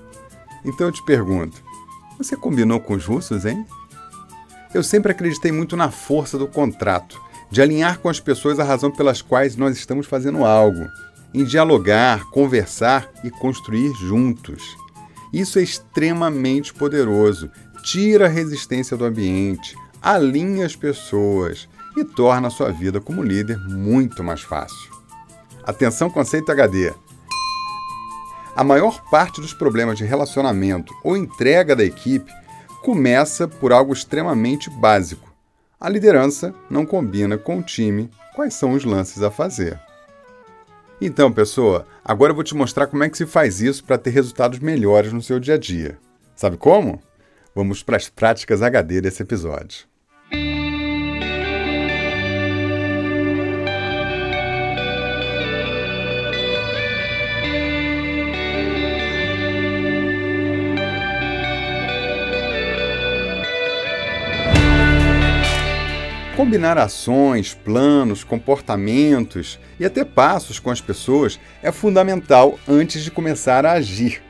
Então 0.65 0.87
eu 0.87 0.91
te 0.91 1.05
pergunto: 1.05 1.61
você 2.17 2.35
combinou 2.35 2.79
com 2.79 2.95
os 2.95 3.05
russos, 3.05 3.45
hein? 3.45 3.63
Eu 4.73 4.81
sempre 4.81 5.11
acreditei 5.11 5.51
muito 5.51 5.77
na 5.77 5.91
força 5.91 6.35
do 6.35 6.47
contrato, 6.47 7.21
de 7.51 7.61
alinhar 7.61 7.99
com 7.99 8.09
as 8.09 8.19
pessoas 8.19 8.59
a 8.59 8.63
razão 8.63 8.89
pelas 8.89 9.21
quais 9.21 9.55
nós 9.55 9.77
estamos 9.77 10.07
fazendo 10.07 10.43
algo 10.43 10.87
em 11.33 11.43
dialogar, 11.43 12.29
conversar 12.29 13.09
e 13.23 13.29
construir 13.29 13.93
juntos. 13.93 14.63
Isso 15.31 15.59
é 15.59 15.61
extremamente 15.61 16.73
poderoso. 16.73 17.49
Tira 17.83 18.25
a 18.25 18.29
resistência 18.29 18.97
do 18.97 19.05
ambiente, 19.05 19.75
alinha 20.01 20.65
as 20.65 20.75
pessoas 20.75 21.67
e 21.97 22.03
torna 22.03 22.47
a 22.47 22.51
sua 22.51 22.71
vida 22.71 22.99
como 22.99 23.23
líder 23.23 23.57
muito 23.59 24.23
mais 24.23 24.41
fácil. 24.41 24.91
Atenção, 25.63 26.09
conceito 26.09 26.51
HD. 26.51 26.93
A 28.55 28.63
maior 28.63 29.01
parte 29.09 29.39
dos 29.39 29.53
problemas 29.53 29.97
de 29.97 30.03
relacionamento 30.03 30.93
ou 31.03 31.15
entrega 31.15 31.75
da 31.75 31.83
equipe 31.83 32.31
começa 32.81 33.47
por 33.47 33.71
algo 33.71 33.93
extremamente 33.93 34.69
básico. 34.69 35.31
A 35.79 35.87
liderança 35.87 36.53
não 36.69 36.85
combina 36.85 37.37
com 37.37 37.59
o 37.59 37.63
time 37.63 38.09
quais 38.35 38.53
são 38.53 38.73
os 38.73 38.83
lances 38.83 39.23
a 39.23 39.31
fazer. 39.31 39.79
Então, 41.03 41.31
pessoa, 41.31 41.87
agora 42.05 42.31
eu 42.31 42.35
vou 42.35 42.43
te 42.43 42.53
mostrar 42.53 42.85
como 42.85 43.03
é 43.03 43.09
que 43.09 43.17
se 43.17 43.25
faz 43.25 43.59
isso 43.59 43.83
para 43.83 43.97
ter 43.97 44.11
resultados 44.11 44.59
melhores 44.59 45.11
no 45.11 45.19
seu 45.21 45.39
dia 45.39 45.55
a 45.55 45.57
dia. 45.57 45.97
Sabe 46.35 46.57
como? 46.57 47.01
Vamos 47.55 47.81
para 47.81 47.97
as 47.97 48.07
práticas 48.07 48.61
HD 48.61 49.01
desse 49.01 49.23
episódio. 49.23 49.90
Combinar 66.41 66.75
ações, 66.75 67.53
planos, 67.53 68.23
comportamentos 68.23 69.59
e 69.79 69.85
até 69.85 70.03
passos 70.03 70.57
com 70.57 70.71
as 70.71 70.81
pessoas 70.81 71.39
é 71.61 71.71
fundamental 71.71 72.57
antes 72.67 73.03
de 73.03 73.11
começar 73.11 73.63
a 73.63 73.73
agir. 73.73 74.23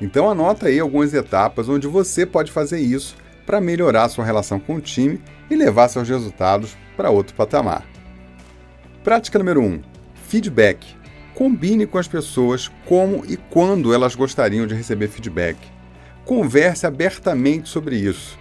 Então 0.00 0.30
anota 0.30 0.68
aí 0.68 0.78
algumas 0.78 1.12
etapas 1.12 1.68
onde 1.68 1.88
você 1.88 2.24
pode 2.24 2.52
fazer 2.52 2.78
isso 2.78 3.16
para 3.44 3.60
melhorar 3.60 4.08
sua 4.08 4.24
relação 4.24 4.60
com 4.60 4.76
o 4.76 4.80
time 4.80 5.20
e 5.50 5.56
levar 5.56 5.88
seus 5.88 6.08
resultados 6.08 6.76
para 6.96 7.10
outro 7.10 7.34
patamar. 7.34 7.84
Prática 9.02 9.36
número 9.36 9.60
1: 9.60 9.64
um, 9.64 9.82
feedback. 10.28 10.86
Combine 11.34 11.88
com 11.88 11.98
as 11.98 12.06
pessoas 12.06 12.70
como 12.86 13.26
e 13.26 13.36
quando 13.36 13.92
elas 13.92 14.14
gostariam 14.14 14.64
de 14.64 14.76
receber 14.76 15.08
feedback. 15.08 15.58
Converse 16.24 16.86
abertamente 16.86 17.68
sobre 17.68 17.96
isso. 17.96 18.38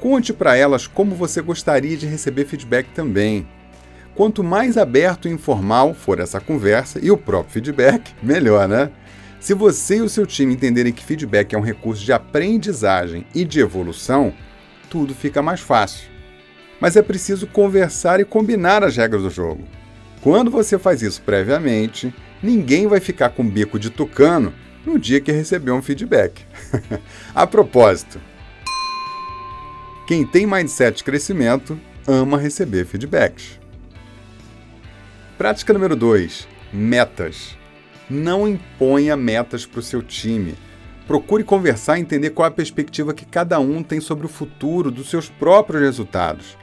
Conte 0.00 0.32
para 0.32 0.56
elas 0.56 0.86
como 0.86 1.14
você 1.14 1.42
gostaria 1.42 1.94
de 1.94 2.06
receber 2.06 2.46
feedback 2.46 2.88
também. 2.94 3.46
Quanto 4.14 4.42
mais 4.42 4.78
aberto 4.78 5.28
e 5.28 5.30
informal 5.30 5.92
for 5.92 6.18
essa 6.18 6.40
conversa 6.40 6.98
e 7.02 7.10
o 7.10 7.18
próprio 7.18 7.52
feedback, 7.52 8.14
melhor, 8.22 8.66
né? 8.66 8.90
Se 9.38 9.52
você 9.52 9.98
e 9.98 10.02
o 10.02 10.08
seu 10.08 10.26
time 10.26 10.54
entenderem 10.54 10.92
que 10.92 11.04
feedback 11.04 11.54
é 11.54 11.58
um 11.58 11.62
recurso 11.62 12.02
de 12.02 12.12
aprendizagem 12.12 13.26
e 13.34 13.44
de 13.44 13.60
evolução, 13.60 14.32
tudo 14.88 15.14
fica 15.14 15.42
mais 15.42 15.60
fácil. 15.60 16.08
Mas 16.80 16.96
é 16.96 17.02
preciso 17.02 17.46
conversar 17.46 18.20
e 18.20 18.24
combinar 18.24 18.82
as 18.82 18.96
regras 18.96 19.22
do 19.22 19.30
jogo. 19.30 19.64
Quando 20.22 20.50
você 20.50 20.78
faz 20.78 21.02
isso 21.02 21.22
previamente, 21.22 22.14
ninguém 22.42 22.86
vai 22.86 23.00
ficar 23.00 23.30
com 23.30 23.46
bico 23.46 23.78
de 23.78 23.90
tucano 23.90 24.52
no 24.84 24.98
dia 24.98 25.20
que 25.20 25.32
receber 25.32 25.72
um 25.72 25.82
feedback. 25.82 26.44
A 27.34 27.46
propósito, 27.46 28.20
quem 30.10 30.26
tem 30.26 30.44
mindset 30.44 30.96
de 30.96 31.04
crescimento 31.04 31.78
ama 32.04 32.36
receber 32.36 32.84
feedbacks. 32.84 33.60
Prática 35.38 35.72
número 35.72 35.94
2: 35.94 36.48
metas. 36.72 37.56
Não 38.10 38.48
imponha 38.48 39.16
metas 39.16 39.64
para 39.64 39.78
o 39.78 39.82
seu 39.84 40.02
time. 40.02 40.56
Procure 41.06 41.44
conversar 41.44 41.96
e 41.96 42.00
entender 42.00 42.30
qual 42.30 42.48
a 42.48 42.50
perspectiva 42.50 43.14
que 43.14 43.24
cada 43.24 43.60
um 43.60 43.84
tem 43.84 44.00
sobre 44.00 44.26
o 44.26 44.28
futuro 44.28 44.90
dos 44.90 45.08
seus 45.08 45.28
próprios 45.28 45.80
resultados. 45.80 46.58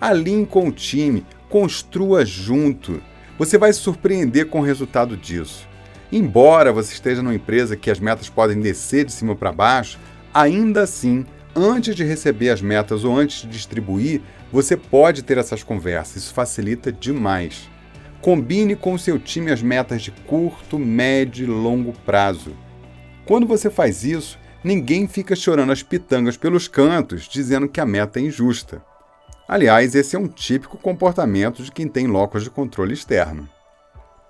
Alinhe 0.00 0.44
com 0.44 0.66
o 0.66 0.72
time, 0.72 1.24
construa 1.48 2.26
junto. 2.26 3.00
Você 3.38 3.56
vai 3.56 3.72
se 3.72 3.78
surpreender 3.78 4.46
com 4.46 4.58
o 4.58 4.64
resultado 4.64 5.16
disso. 5.16 5.68
Embora 6.10 6.72
você 6.72 6.94
esteja 6.94 7.22
numa 7.22 7.36
empresa 7.36 7.76
que 7.76 7.92
as 7.92 8.00
metas 8.00 8.28
podem 8.28 8.60
descer 8.60 9.04
de 9.04 9.12
cima 9.12 9.36
para 9.36 9.52
baixo, 9.52 10.00
ainda 10.34 10.82
assim 10.82 11.24
antes 11.54 11.94
de 11.94 12.04
receber 12.04 12.50
as 12.50 12.62
metas 12.62 13.04
ou 13.04 13.16
antes 13.16 13.42
de 13.42 13.48
distribuir, 13.48 14.20
Você 14.50 14.78
pode 14.78 15.22
ter 15.22 15.36
essas 15.36 15.62
conversas, 15.62 16.22
isso 16.22 16.32
facilita 16.32 16.90
demais. 16.90 17.68
Combine 18.22 18.74
com 18.74 18.94
o 18.94 18.98
seu 18.98 19.18
time 19.18 19.52
as 19.52 19.60
metas 19.60 20.00
de 20.00 20.10
curto, 20.10 20.78
médio 20.78 21.44
e 21.44 21.46
longo 21.46 21.92
prazo. 22.06 22.56
Quando 23.26 23.46
você 23.46 23.68
faz 23.68 24.04
isso, 24.04 24.38
ninguém 24.64 25.06
fica 25.06 25.36
chorando 25.36 25.70
as 25.70 25.82
pitangas 25.82 26.36
pelos 26.36 26.66
cantos 26.66 27.28
dizendo 27.28 27.68
que 27.68 27.78
a 27.78 27.84
meta 27.84 28.18
é 28.18 28.22
injusta. 28.22 28.82
Aliás, 29.46 29.94
esse 29.94 30.16
é 30.16 30.18
um 30.18 30.28
típico 30.28 30.78
comportamento 30.78 31.62
de 31.62 31.70
quem 31.70 31.86
tem 31.86 32.06
locos 32.06 32.42
de 32.42 32.50
controle 32.50 32.94
externo. 32.94 33.48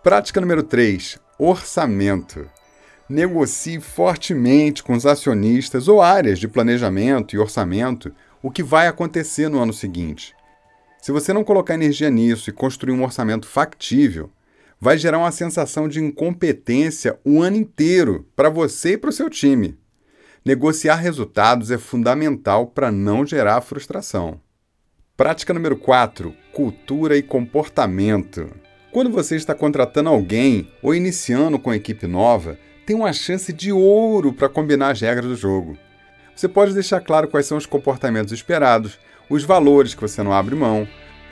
Prática 0.02 0.40
número 0.40 0.64
3: 0.64 1.18
orçamento. 1.38 2.48
Negocie 3.08 3.80
fortemente 3.80 4.82
com 4.82 4.92
os 4.92 5.06
acionistas 5.06 5.88
ou 5.88 6.02
áreas 6.02 6.38
de 6.38 6.46
planejamento 6.46 7.34
e 7.34 7.38
orçamento 7.38 8.12
o 8.42 8.50
que 8.50 8.62
vai 8.62 8.86
acontecer 8.86 9.48
no 9.48 9.58
ano 9.58 9.72
seguinte. 9.72 10.34
Se 11.00 11.10
você 11.10 11.32
não 11.32 11.42
colocar 11.42 11.74
energia 11.74 12.10
nisso 12.10 12.50
e 12.50 12.52
construir 12.52 12.92
um 12.92 13.02
orçamento 13.02 13.46
factível, 13.46 14.30
vai 14.78 14.98
gerar 14.98 15.18
uma 15.18 15.32
sensação 15.32 15.88
de 15.88 16.00
incompetência 16.00 17.18
o 17.24 17.40
ano 17.40 17.56
inteiro 17.56 18.26
para 18.36 18.50
você 18.50 18.92
e 18.92 18.98
para 18.98 19.10
o 19.10 19.12
seu 19.12 19.30
time. 19.30 19.78
Negociar 20.44 20.96
resultados 20.96 21.70
é 21.70 21.78
fundamental 21.78 22.66
para 22.66 22.92
não 22.92 23.24
gerar 23.24 23.60
frustração. 23.62 24.38
Prática 25.16 25.54
número 25.54 25.76
4: 25.76 26.34
cultura 26.52 27.16
e 27.16 27.22
comportamento. 27.22 28.50
Quando 28.92 29.10
você 29.10 29.36
está 29.36 29.54
contratando 29.54 30.10
alguém 30.10 30.70
ou 30.82 30.94
iniciando 30.94 31.58
com 31.58 31.74
equipe 31.74 32.06
nova, 32.06 32.58
tem 32.88 32.96
uma 32.96 33.12
chance 33.12 33.52
de 33.52 33.70
ouro 33.70 34.32
para 34.32 34.48
combinar 34.48 34.92
as 34.92 35.00
regras 35.02 35.26
do 35.26 35.36
jogo. 35.36 35.76
Você 36.34 36.48
pode 36.48 36.72
deixar 36.72 37.02
claro 37.02 37.28
quais 37.28 37.44
são 37.44 37.58
os 37.58 37.66
comportamentos 37.66 38.32
esperados, 38.32 38.98
os 39.28 39.44
valores 39.44 39.92
que 39.92 40.00
você 40.00 40.22
não 40.22 40.32
abre 40.32 40.54
mão, 40.54 40.88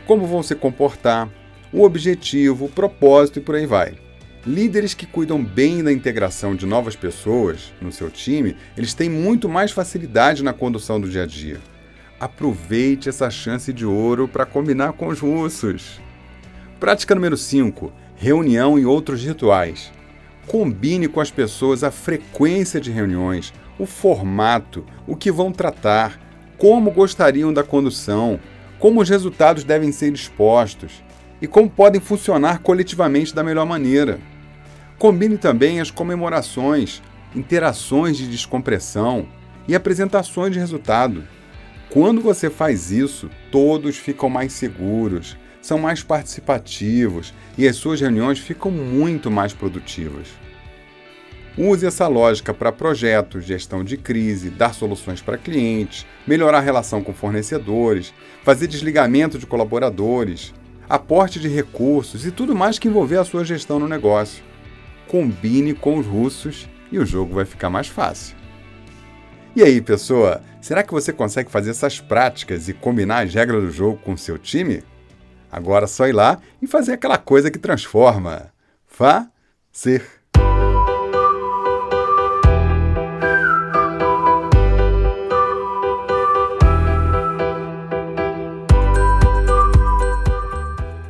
como 0.07 0.27
vão 0.27 0.43
se 0.43 0.55
comportar, 0.55 1.31
o 1.73 1.83
objetivo, 1.83 2.67
o 2.67 2.69
propósito 2.69 3.39
e 3.39 3.43
por 3.43 3.55
aí 3.55 3.65
vai. 3.65 3.95
Líderes 4.47 4.93
que 4.93 5.07
cuidam 5.07 5.43
bem 5.43 5.83
da 5.83 5.91
integração 5.91 6.55
de 6.55 6.67
novas 6.67 6.95
pessoas 6.95 7.73
no 7.81 7.91
seu 7.91 8.11
time, 8.11 8.55
eles 8.77 8.93
têm 8.93 9.09
muito 9.09 9.49
mais 9.49 9.71
facilidade 9.71 10.45
na 10.45 10.53
condução 10.53 11.01
do 11.01 11.09
dia 11.09 11.23
a 11.23 11.27
dia. 11.27 11.59
Aproveite 12.21 13.09
essa 13.09 13.31
chance 13.31 13.73
de 13.73 13.87
ouro 13.87 14.29
para 14.29 14.45
combinar 14.45 14.93
com 14.93 15.09
os 15.09 15.21
russos. 15.21 16.03
Prática 16.79 17.15
número 17.15 17.39
5: 17.39 17.91
reunião 18.15 18.79
e 18.79 18.85
outros 18.85 19.25
rituais. 19.25 19.96
Combine 20.47 21.09
com 21.09 21.21
as 21.21 21.31
pessoas 21.31 21.83
a 21.83 21.91
frequência 21.91 22.81
de 22.81 22.91
reuniões, 22.91 23.53
o 23.79 23.87
formato, 23.87 24.85
o 25.07 25.17
que 25.17 25.31
vão 25.31 25.51
tratar, 25.51 26.21
como 26.57 26.91
gostariam 26.91 27.53
da 27.53 27.65
condução, 27.65 28.39
como 28.79 29.01
os 29.01 29.09
resultados 29.09 29.65
devem 29.65 29.91
ser 29.91 30.13
expostos 30.13 31.03
e 31.43 31.47
como 31.47 31.69
podem 31.69 32.01
funcionar 32.01 32.61
coletivamente 32.61 33.35
da 33.35 33.43
melhor 33.43 33.67
maneira. 33.67 34.21
Combine 34.99 35.37
também 35.37 35.81
as 35.81 35.91
comemorações, 35.91 37.03
interações 37.35 38.17
de 38.17 38.29
descompressão 38.29 39.27
e 39.69 39.75
apresentações 39.75 40.53
de 40.53 40.59
resultado. 40.59 41.25
Quando 41.91 42.21
você 42.21 42.49
faz 42.49 42.91
isso, 42.91 43.29
todos 43.51 43.97
ficam 43.97 44.29
mais 44.29 44.53
seguros, 44.53 45.37
são 45.67 45.79
mais 45.79 46.03
participativos 46.03 47.35
e 47.59 47.67
as 47.67 47.75
suas 47.75 48.01
reuniões 48.01 48.39
ficam 48.39 48.71
muito 48.71 49.31
mais 49.31 49.53
produtivas. 49.53 50.29
Use 51.59 51.85
essa 51.85 52.07
lógica 52.07 52.55
para 52.55 52.71
projetos, 52.71 53.45
gestão 53.45 53.83
de 53.83 53.97
crise, 53.97 54.49
dar 54.49 54.75
soluções 54.75 55.21
para 55.21 55.39
clientes, 55.39 56.07
melhorar 56.27 56.59
a 56.59 56.61
relação 56.61 57.03
com 57.03 57.13
fornecedores, 57.13 58.15
fazer 58.45 58.69
desligamento 58.69 59.39
de 59.39 59.47
colaboradores, 59.47 60.55
aporte 60.89 61.41
de 61.41 61.49
recursos 61.49 62.25
e 62.25 62.31
tudo 62.31 62.55
mais 62.55 62.79
que 62.79 62.87
envolver 62.87 63.17
a 63.17 63.25
sua 63.25 63.45
gestão 63.45 63.81
no 63.81 63.89
negócio. 63.89 64.45
Combine 65.09 65.75
com 65.75 65.99
os 65.99 66.07
russos 66.07 66.69
e 66.93 66.99
o 66.99 67.07
jogo 67.07 67.35
vai 67.35 67.45
ficar 67.45 67.71
mais 67.71 67.89
fácil. 67.89 68.37
E 69.57 69.63
aí, 69.63 69.81
pessoa, 69.81 70.43
será 70.61 70.83
que 70.83 70.93
você 70.93 71.13
consegue 71.13 71.51
fazer 71.51 71.71
essas 71.71 71.99
práticas 71.99 72.69
e 72.69 72.75
combinar 72.75 73.25
as 73.25 73.35
regras 73.35 73.63
do 73.63 73.71
jogo 73.71 73.99
com 74.05 74.17
seu 74.17 74.39
time? 74.39 74.83
Agora 75.57 75.87
é 75.87 75.89
só 75.89 76.07
ir 76.07 76.13
lá 76.13 76.39
e 76.61 76.67
fazer 76.67 76.93
aquela 76.93 77.17
coisa 77.17 77.51
que 77.51 77.59
transforma. 77.59 78.53
Fazer. 78.87 80.07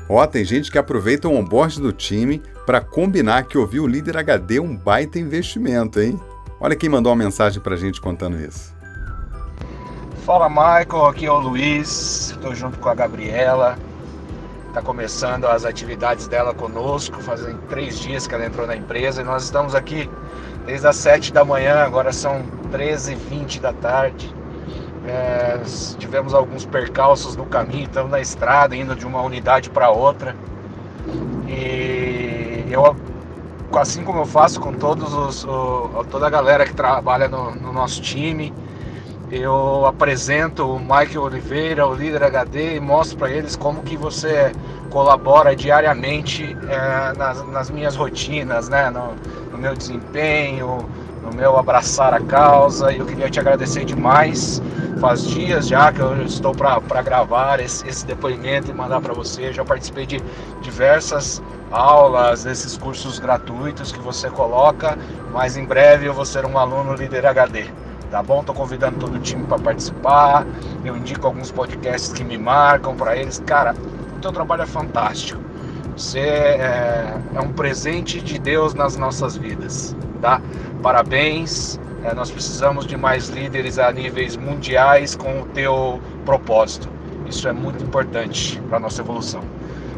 Ó, 0.09 0.25
tem 0.29 0.45
gente 0.45 0.71
que 0.71 0.79
aproveita 0.79 1.27
o 1.27 1.35
onboard 1.35 1.81
do 1.81 1.93
time 1.93 2.41
para 2.65 2.81
combinar 2.81 3.49
que 3.49 3.59
ouvir 3.59 3.81
o 3.81 3.87
líder 3.89 4.17
HD 4.17 4.61
um 4.61 4.77
baita 4.77 5.19
investimento, 5.19 6.01
hein? 6.01 6.21
Olha 6.61 6.77
quem 6.77 6.89
mandou 6.89 7.11
uma 7.11 7.25
mensagem 7.25 7.61
pra 7.61 7.75
gente 7.75 8.01
contando 8.01 8.41
isso. 8.41 8.73
Fala 10.25 10.49
Michael, 10.49 11.07
aqui 11.07 11.27
é 11.27 11.33
o 11.33 11.41
Luiz, 11.41 12.31
estou 12.31 12.55
junto 12.55 12.79
com 12.79 12.89
a 12.89 12.95
Gabriela 12.95 13.77
está 14.77 14.83
começando 14.83 15.47
as 15.47 15.65
atividades 15.65 16.29
dela 16.29 16.53
conosco, 16.53 17.23
fazem 17.23 17.57
três 17.67 17.99
dias 17.99 18.27
que 18.27 18.35
ela 18.35 18.45
entrou 18.45 18.67
na 18.67 18.77
empresa 18.77 19.23
e 19.23 19.25
nós 19.25 19.45
estamos 19.45 19.75
aqui 19.75 20.11
desde 20.67 20.87
as 20.87 20.97
7 20.97 21.33
da 21.33 21.47
manhã, 21.47 21.77
agora 21.77 22.12
são 22.12 22.43
13h20 22.71 23.59
da 23.59 23.73
tarde. 23.73 24.35
É, 25.09 25.59
tivemos 25.99 26.35
alguns 26.35 26.67
percalços 26.67 27.37
no 27.37 27.47
caminho, 27.47 27.85
estamos 27.85 28.11
na 28.11 28.21
estrada, 28.21 28.77
indo 28.77 28.95
de 28.95 29.07
uma 29.07 29.23
unidade 29.23 29.71
para 29.71 29.89
outra. 29.89 30.37
E 31.49 32.67
eu, 32.69 32.95
assim 33.79 34.05
como 34.05 34.19
eu 34.19 34.27
faço 34.27 34.61
com 34.61 34.75
todos 34.75 35.15
os, 35.15 35.45
o, 35.45 36.05
toda 36.11 36.27
a 36.27 36.31
galera 36.31 36.67
que 36.67 36.75
trabalha 36.75 37.29
no, 37.29 37.55
no 37.55 37.73
nosso 37.73 38.03
time, 38.03 38.53
eu 39.31 39.85
apresento 39.87 40.65
o 40.65 40.79
Michael 40.79 41.23
Oliveira, 41.23 41.87
o 41.87 41.95
líder 41.95 42.23
HD, 42.23 42.77
e 42.77 42.81
mostro 42.81 43.19
para 43.19 43.31
eles 43.31 43.57
como 43.57 43.83
que 43.83 43.97
você 43.97 44.53
colabora 44.91 45.55
diariamente 45.57 46.57
é, 46.69 47.19
nas, 47.19 47.45
nas, 47.49 47.71
minhas 47.71 47.97
rotinas, 47.97 48.69
né? 48.69 48.89
No, 48.89 49.15
no, 49.51 49.59
meu 49.59 49.75
desempenho, 49.75 50.89
no 51.23 51.35
meu 51.35 51.59
abraçar 51.59 52.15
a 52.15 52.21
causa. 52.21 52.93
E 52.93 52.99
eu 52.99 53.07
queria 53.07 53.29
te 53.29 53.41
agradecer 53.41 53.85
demais. 53.85 54.62
Faz 55.01 55.27
dias 55.27 55.67
já 55.67 55.93
que 55.93 56.01
eu 56.01 56.23
estou 56.23 56.55
para 56.55 57.03
gravar 57.03 57.59
esse, 57.61 57.87
esse, 57.87 58.07
depoimento 58.07 58.71
e 58.71 58.75
mandar 58.75 59.01
para 59.01 59.12
você. 59.12 59.53
Já 59.53 59.65
participei 59.65 60.07
de 60.07 60.23
diversas 60.62 61.43
aulas, 61.73 62.45
desses 62.45 62.79
cursos 62.79 63.19
gratuitos 63.19 63.91
que 63.91 63.99
você 63.99 64.31
coloca, 64.31 64.97
mas 65.33 65.57
em 65.57 65.65
breve 65.65 66.07
eu 66.07 66.15
vou 66.15 66.25
ser 66.25 66.47
um 66.47 66.57
aluno 66.57 66.95
líder 66.95 67.27
HD 67.27 67.67
tá 68.11 68.23
bom? 68.23 68.42
Tô 68.42 68.55
convidando 68.55 68.99
todo 68.99 69.16
o 69.16 69.19
time 69.19 69.45
para 69.45 69.59
participar. 69.59 70.47
Eu 70.85 70.97
indico 70.97 71.27
alguns 71.27 71.51
podcasts 71.51 72.12
que 72.12 72.25
me 72.25 72.38
marcam 72.38 72.95
para 72.95 73.16
eles. 73.16 73.42
Cara, 73.47 73.75
o 74.16 74.21
teu 74.21 74.33
trabalho 74.33 74.62
é 74.62 74.66
fantástico. 74.66 75.40
Você 75.97 76.21
é, 76.21 77.19
é, 77.35 77.40
um 77.40 77.53
presente 77.53 78.21
de 78.21 78.38
Deus 78.38 78.75
nas 78.75 78.97
nossas 78.97 79.37
vidas, 79.37 79.97
tá? 80.21 80.40
Parabéns. 80.83 81.81
É, 82.05 82.14
nós 82.14 82.31
precisamos 82.31 82.87
de 82.87 82.97
mais 82.97 83.29
líderes 83.29 83.79
a 83.79 83.90
níveis 83.90 84.37
mundiais 84.37 85.16
com 85.16 85.40
o 85.40 85.47
teu 85.47 86.01
propósito. 86.25 86.88
Isso 87.27 87.49
é 87.49 87.53
muito 87.53 87.83
importante 87.83 88.61
para 88.69 88.79
nossa 88.79 89.01
evolução. 89.01 89.40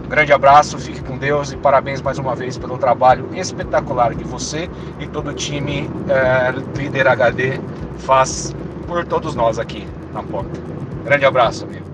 Um 0.05 0.09
grande 0.09 0.33
abraço, 0.33 0.79
fique 0.79 1.03
com 1.03 1.19
Deus 1.19 1.53
e 1.53 1.57
parabéns 1.57 2.01
mais 2.01 2.19
uma 2.19 2.35
vez 2.35 2.57
pelo 2.57 2.79
trabalho 2.79 3.29
espetacular 3.35 4.15
que 4.15 4.25
você 4.25 4.71
e 4.99 5.07
todo 5.07 5.29
o 5.29 5.35
time 5.35 5.91
é, 6.09 6.51
Líder 6.79 7.09
HD 7.09 7.61
faz 7.99 8.55
por 8.87 9.05
todos 9.05 9.35
nós 9.35 9.59
aqui 9.59 9.87
na 10.13 10.23
porta. 10.23 10.61
Grande 11.05 11.25
abraço, 11.25 11.65
amigo. 11.65 11.89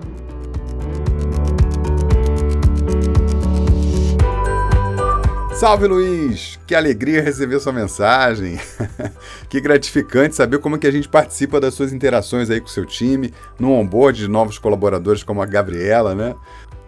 Salve 5.55 5.87
Luiz! 5.87 6.59
Que 6.67 6.75
alegria 6.75 7.23
receber 7.23 7.61
sua 7.61 7.73
mensagem. 7.73 8.59
que 9.49 9.61
gratificante 9.61 10.35
saber 10.35 10.59
como 10.59 10.79
que 10.79 10.87
a 10.87 10.91
gente 10.91 11.09
participa 11.09 11.61
das 11.61 11.75
suas 11.75 11.93
interações 11.93 12.51
aí 12.51 12.61
com 12.61 12.67
seu 12.67 12.85
time, 12.85 13.33
no 13.59 13.71
onboard 13.73 14.19
de 14.19 14.29
novos 14.29 14.59
colaboradores 14.59 15.23
como 15.23 15.41
a 15.41 15.47
Gabriela, 15.47 16.15
né? 16.15 16.35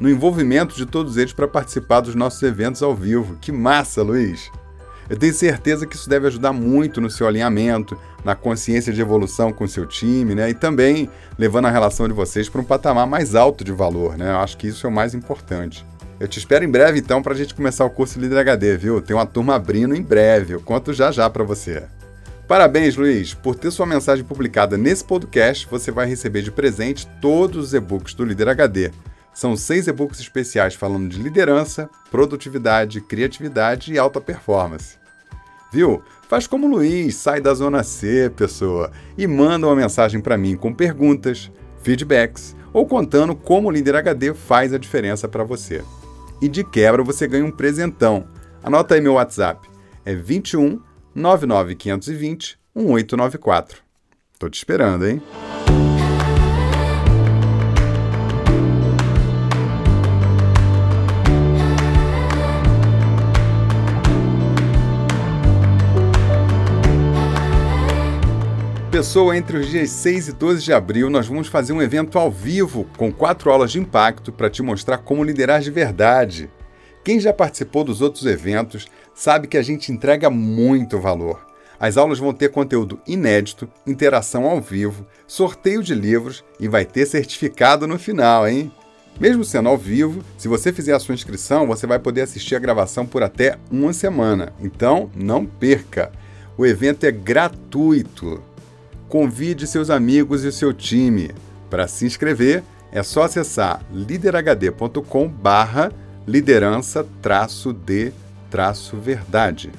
No 0.00 0.10
envolvimento 0.10 0.76
de 0.76 0.84
todos 0.84 1.16
eles 1.16 1.32
para 1.32 1.48
participar 1.48 2.00
dos 2.00 2.14
nossos 2.14 2.42
eventos 2.42 2.82
ao 2.82 2.94
vivo. 2.94 3.38
Que 3.40 3.52
massa, 3.52 4.02
Luiz! 4.02 4.50
Eu 5.08 5.16
tenho 5.16 5.32
certeza 5.32 5.86
que 5.86 5.94
isso 5.94 6.08
deve 6.08 6.26
ajudar 6.26 6.52
muito 6.52 7.00
no 7.00 7.08
seu 7.08 7.26
alinhamento, 7.28 7.96
na 8.24 8.34
consciência 8.34 8.92
de 8.92 9.00
evolução 9.00 9.52
com 9.52 9.64
o 9.64 9.68
seu 9.68 9.86
time, 9.86 10.34
né? 10.34 10.50
E 10.50 10.54
também 10.54 11.08
levando 11.38 11.66
a 11.66 11.70
relação 11.70 12.08
de 12.08 12.14
vocês 12.14 12.48
para 12.48 12.60
um 12.60 12.64
patamar 12.64 13.06
mais 13.06 13.34
alto 13.34 13.62
de 13.62 13.72
valor, 13.72 14.16
né? 14.16 14.30
Eu 14.32 14.38
acho 14.38 14.56
que 14.56 14.66
isso 14.66 14.86
é 14.86 14.90
o 14.90 14.92
mais 14.92 15.14
importante. 15.14 15.86
Eu 16.18 16.26
te 16.26 16.38
espero 16.38 16.64
em 16.64 16.70
breve, 16.70 16.98
então, 16.98 17.22
para 17.22 17.34
a 17.34 17.36
gente 17.36 17.54
começar 17.54 17.84
o 17.84 17.90
curso 17.90 18.18
Líder 18.18 18.38
HD, 18.38 18.76
viu? 18.76 19.02
Tem 19.02 19.14
uma 19.14 19.26
turma 19.26 19.54
abrindo 19.54 19.94
em 19.94 20.02
breve, 20.02 20.54
eu 20.54 20.60
conto 20.60 20.92
já 20.92 21.12
já 21.12 21.28
para 21.28 21.44
você. 21.44 21.84
Parabéns, 22.48 22.96
Luiz! 22.96 23.34
Por 23.34 23.54
ter 23.54 23.70
sua 23.70 23.84
mensagem 23.84 24.24
publicada 24.24 24.78
nesse 24.78 25.04
podcast, 25.04 25.66
você 25.70 25.90
vai 25.90 26.06
receber 26.06 26.42
de 26.42 26.50
presente 26.50 27.06
todos 27.20 27.66
os 27.66 27.74
e-books 27.74 28.14
do 28.14 28.24
Líder 28.24 28.48
HD. 28.48 28.92
São 29.36 29.54
seis 29.54 29.86
e-books 29.86 30.18
especiais 30.18 30.74
falando 30.74 31.10
de 31.10 31.22
liderança, 31.22 31.90
produtividade, 32.10 33.02
criatividade 33.02 33.92
e 33.92 33.98
alta 33.98 34.18
performance. 34.18 34.96
Viu? 35.70 36.02
Faz 36.26 36.46
como 36.46 36.66
o 36.66 36.70
Luiz, 36.70 37.16
sai 37.16 37.38
da 37.38 37.52
zona 37.52 37.82
C, 37.82 38.32
pessoa, 38.34 38.90
e 39.16 39.26
manda 39.26 39.66
uma 39.66 39.76
mensagem 39.76 40.22
para 40.22 40.38
mim 40.38 40.56
com 40.56 40.72
perguntas, 40.72 41.52
feedbacks 41.82 42.56
ou 42.72 42.86
contando 42.86 43.36
como 43.36 43.68
o 43.68 43.70
Líder 43.70 43.96
HD 43.96 44.32
faz 44.32 44.72
a 44.72 44.78
diferença 44.78 45.28
para 45.28 45.44
você. 45.44 45.84
E 46.40 46.48
de 46.48 46.64
quebra 46.64 47.04
você 47.04 47.28
ganha 47.28 47.44
um 47.44 47.50
presentão. 47.50 48.26
Anota 48.62 48.94
aí 48.94 49.02
meu 49.02 49.12
WhatsApp. 49.12 49.68
É 50.02 50.14
21 50.14 50.80
99520 51.14 52.58
1894. 52.74 53.82
Tô 54.38 54.48
te 54.48 54.56
esperando, 54.56 55.06
hein? 55.06 55.22
Pessoa, 68.96 69.36
entre 69.36 69.58
os 69.58 69.68
dias 69.68 69.90
6 69.90 70.28
e 70.28 70.32
12 70.32 70.64
de 70.64 70.72
abril, 70.72 71.10
nós 71.10 71.26
vamos 71.26 71.48
fazer 71.48 71.74
um 71.74 71.82
evento 71.82 72.18
ao 72.18 72.30
vivo 72.30 72.86
com 72.96 73.12
quatro 73.12 73.50
aulas 73.50 73.70
de 73.70 73.78
impacto 73.78 74.32
para 74.32 74.48
te 74.48 74.62
mostrar 74.62 74.96
como 74.96 75.22
liderar 75.22 75.60
de 75.60 75.70
verdade. 75.70 76.50
Quem 77.04 77.20
já 77.20 77.30
participou 77.30 77.84
dos 77.84 78.00
outros 78.00 78.24
eventos 78.24 78.86
sabe 79.14 79.48
que 79.48 79.58
a 79.58 79.62
gente 79.62 79.92
entrega 79.92 80.30
muito 80.30 80.98
valor. 80.98 81.44
As 81.78 81.98
aulas 81.98 82.18
vão 82.18 82.32
ter 82.32 82.48
conteúdo 82.48 82.98
inédito, 83.06 83.68
interação 83.86 84.46
ao 84.46 84.62
vivo, 84.62 85.06
sorteio 85.26 85.82
de 85.82 85.94
livros 85.94 86.42
e 86.58 86.66
vai 86.66 86.86
ter 86.86 87.04
certificado 87.04 87.86
no 87.86 87.98
final, 87.98 88.48
hein? 88.48 88.72
Mesmo 89.20 89.44
sendo 89.44 89.68
ao 89.68 89.76
vivo, 89.76 90.24
se 90.38 90.48
você 90.48 90.72
fizer 90.72 90.94
a 90.94 90.98
sua 90.98 91.14
inscrição, 91.14 91.66
você 91.66 91.86
vai 91.86 91.98
poder 91.98 92.22
assistir 92.22 92.56
a 92.56 92.60
gravação 92.60 93.04
por 93.04 93.22
até 93.22 93.58
uma 93.70 93.92
semana. 93.92 94.54
Então, 94.58 95.10
não 95.14 95.44
perca! 95.44 96.10
O 96.56 96.64
evento 96.64 97.04
é 97.04 97.10
gratuito. 97.10 98.42
Convide 99.08 99.66
seus 99.66 99.90
amigos 99.90 100.44
e 100.44 100.52
seu 100.52 100.72
time. 100.72 101.30
Para 101.70 101.86
se 101.86 102.06
inscrever, 102.06 102.62
é 102.90 103.02
só 103.02 103.22
acessar 103.22 103.82
liderhd.com 103.92 105.28
barra 105.28 105.92
liderança-d 106.26 108.12
traço 108.50 108.96
verdade. 108.96 109.70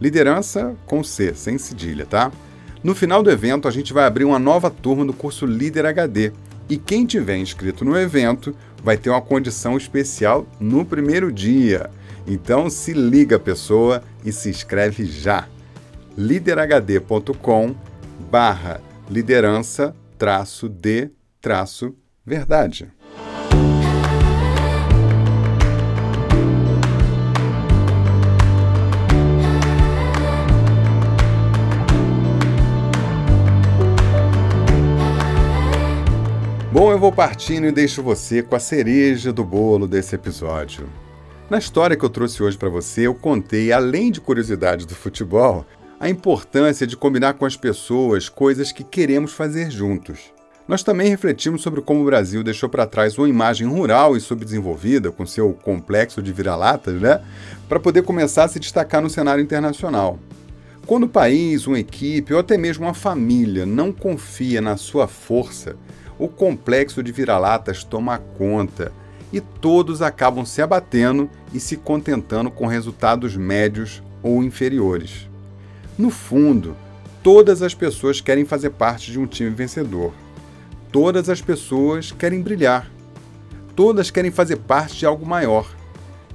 Liderança 0.00 0.76
com 0.86 1.02
C, 1.02 1.34
sem 1.34 1.58
cedilha, 1.58 2.04
tá? 2.04 2.30
No 2.82 2.94
final 2.94 3.22
do 3.22 3.30
evento, 3.30 3.66
a 3.66 3.70
gente 3.70 3.92
vai 3.92 4.04
abrir 4.04 4.24
uma 4.24 4.38
nova 4.38 4.70
turma 4.70 5.04
do 5.04 5.12
curso 5.12 5.46
Líder 5.46 5.86
HD. 5.86 6.32
E 6.68 6.76
quem 6.76 7.06
tiver 7.06 7.36
inscrito 7.36 7.84
no 7.84 7.98
evento 7.98 8.54
vai 8.82 8.96
ter 8.96 9.10
uma 9.10 9.22
condição 9.22 9.76
especial 9.76 10.46
no 10.60 10.84
primeiro 10.84 11.32
dia. 11.32 11.90
Então 12.26 12.68
se 12.68 12.92
liga, 12.92 13.38
pessoa, 13.38 14.02
e 14.24 14.32
se 14.32 14.50
inscreve 14.50 15.04
já. 15.04 15.48
liderhd.com 16.16 17.74
barra 18.30 18.80
liderança 19.08 19.94
traço 20.18 20.68
de 20.68 21.10
traço 21.40 21.94
verdade. 22.24 22.92
Bom, 36.72 36.92
eu 36.92 36.98
vou 36.98 37.10
partindo 37.10 37.66
e 37.66 37.72
deixo 37.72 38.02
você 38.02 38.42
com 38.42 38.54
a 38.54 38.60
cereja 38.60 39.32
do 39.32 39.42
bolo 39.42 39.88
desse 39.88 40.14
episódio. 40.14 40.86
Na 41.48 41.58
história 41.58 41.96
que 41.96 42.04
eu 42.04 42.10
trouxe 42.10 42.42
hoje 42.42 42.58
para 42.58 42.68
você, 42.68 43.02
eu 43.06 43.14
contei, 43.14 43.72
além 43.72 44.10
de 44.10 44.20
curiosidades 44.20 44.84
do 44.84 44.94
futebol, 44.94 45.64
a 45.98 46.08
importância 46.08 46.86
de 46.86 46.96
combinar 46.96 47.34
com 47.34 47.46
as 47.46 47.56
pessoas 47.56 48.28
coisas 48.28 48.70
que 48.70 48.84
queremos 48.84 49.32
fazer 49.32 49.70
juntos. 49.70 50.32
Nós 50.68 50.82
também 50.82 51.08
refletimos 51.08 51.62
sobre 51.62 51.80
como 51.80 52.02
o 52.02 52.04
Brasil 52.04 52.42
deixou 52.42 52.68
para 52.68 52.86
trás 52.86 53.16
uma 53.16 53.28
imagem 53.28 53.66
rural 53.66 54.16
e 54.16 54.20
subdesenvolvida, 54.20 55.12
com 55.12 55.24
seu 55.24 55.52
complexo 55.52 56.20
de 56.20 56.32
vira-latas, 56.32 57.00
né? 57.00 57.22
Para 57.68 57.80
poder 57.80 58.02
começar 58.02 58.44
a 58.44 58.48
se 58.48 58.58
destacar 58.58 59.00
no 59.00 59.08
cenário 59.08 59.42
internacional. 59.42 60.18
Quando 60.84 61.04
o 61.04 61.08
país, 61.08 61.66
uma 61.66 61.78
equipe 61.78 62.34
ou 62.34 62.40
até 62.40 62.58
mesmo 62.58 62.84
uma 62.84 62.94
família 62.94 63.64
não 63.64 63.92
confia 63.92 64.60
na 64.60 64.76
sua 64.76 65.06
força, 65.06 65.76
o 66.18 66.28
complexo 66.28 67.02
de 67.02 67.12
vira-latas 67.12 67.84
toma 67.84 68.18
conta 68.18 68.92
e 69.32 69.40
todos 69.40 70.02
acabam 70.02 70.44
se 70.44 70.60
abatendo 70.60 71.30
e 71.54 71.60
se 71.60 71.76
contentando 71.76 72.50
com 72.50 72.66
resultados 72.66 73.36
médios 73.36 74.02
ou 74.22 74.42
inferiores. 74.42 75.28
No 75.98 76.10
fundo, 76.10 76.76
todas 77.22 77.62
as 77.62 77.74
pessoas 77.74 78.20
querem 78.20 78.44
fazer 78.44 78.70
parte 78.70 79.10
de 79.10 79.18
um 79.18 79.26
time 79.26 79.50
vencedor. 79.50 80.12
Todas 80.92 81.28
as 81.30 81.40
pessoas 81.40 82.12
querem 82.12 82.42
brilhar. 82.42 82.90
Todas 83.74 84.10
querem 84.10 84.30
fazer 84.30 84.56
parte 84.56 84.98
de 84.98 85.06
algo 85.06 85.24
maior. 85.24 85.68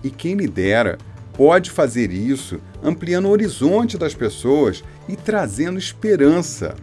E 0.03 0.09
quem 0.09 0.35
lidera 0.35 0.97
pode 1.33 1.69
fazer 1.69 2.11
isso 2.11 2.59
ampliando 2.83 3.25
o 3.25 3.31
horizonte 3.31 3.97
das 3.97 4.15
pessoas 4.15 4.83
e 5.07 5.15
trazendo 5.15 5.77
esperança. 5.77 6.75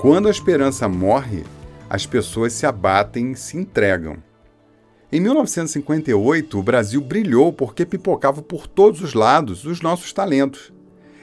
Quando 0.00 0.26
a 0.26 0.32
esperança 0.32 0.88
morre, 0.88 1.44
as 1.88 2.06
pessoas 2.06 2.52
se 2.52 2.66
abatem 2.66 3.32
e 3.32 3.36
se 3.36 3.56
entregam. 3.56 4.16
Em 5.14 5.20
1958, 5.20 6.58
o 6.58 6.62
Brasil 6.62 6.98
brilhou 6.98 7.52
porque 7.52 7.84
pipocava 7.84 8.40
por 8.40 8.66
todos 8.66 9.02
os 9.02 9.12
lados 9.12 9.66
os 9.66 9.82
nossos 9.82 10.10
talentos. 10.10 10.72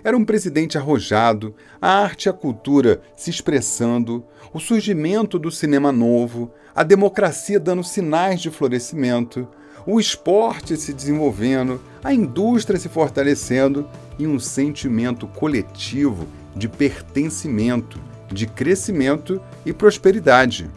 Era 0.03 0.15
um 0.15 0.23
presidente 0.23 0.77
arrojado, 0.77 1.55
a 1.81 1.89
arte 2.03 2.27
e 2.27 2.29
a 2.29 2.33
cultura 2.33 3.01
se 3.17 3.31
expressando, 3.31 4.23
o 4.53 4.59
surgimento 4.59 5.39
do 5.39 5.49
cinema 5.49 5.91
novo, 5.91 6.51
a 6.75 6.83
democracia 6.83 7.59
dando 7.59 7.83
sinais 7.83 8.39
de 8.39 8.51
florescimento, 8.51 9.47
o 9.87 9.99
esporte 9.99 10.77
se 10.77 10.93
desenvolvendo, 10.93 11.81
a 12.03 12.13
indústria 12.13 12.79
se 12.79 12.89
fortalecendo 12.89 13.89
e 14.19 14.27
um 14.27 14.39
sentimento 14.39 15.25
coletivo 15.25 16.27
de 16.55 16.69
pertencimento 16.69 17.99
de 18.31 18.45
crescimento 18.45 19.41
e 19.65 19.73
prosperidade. 19.73 20.69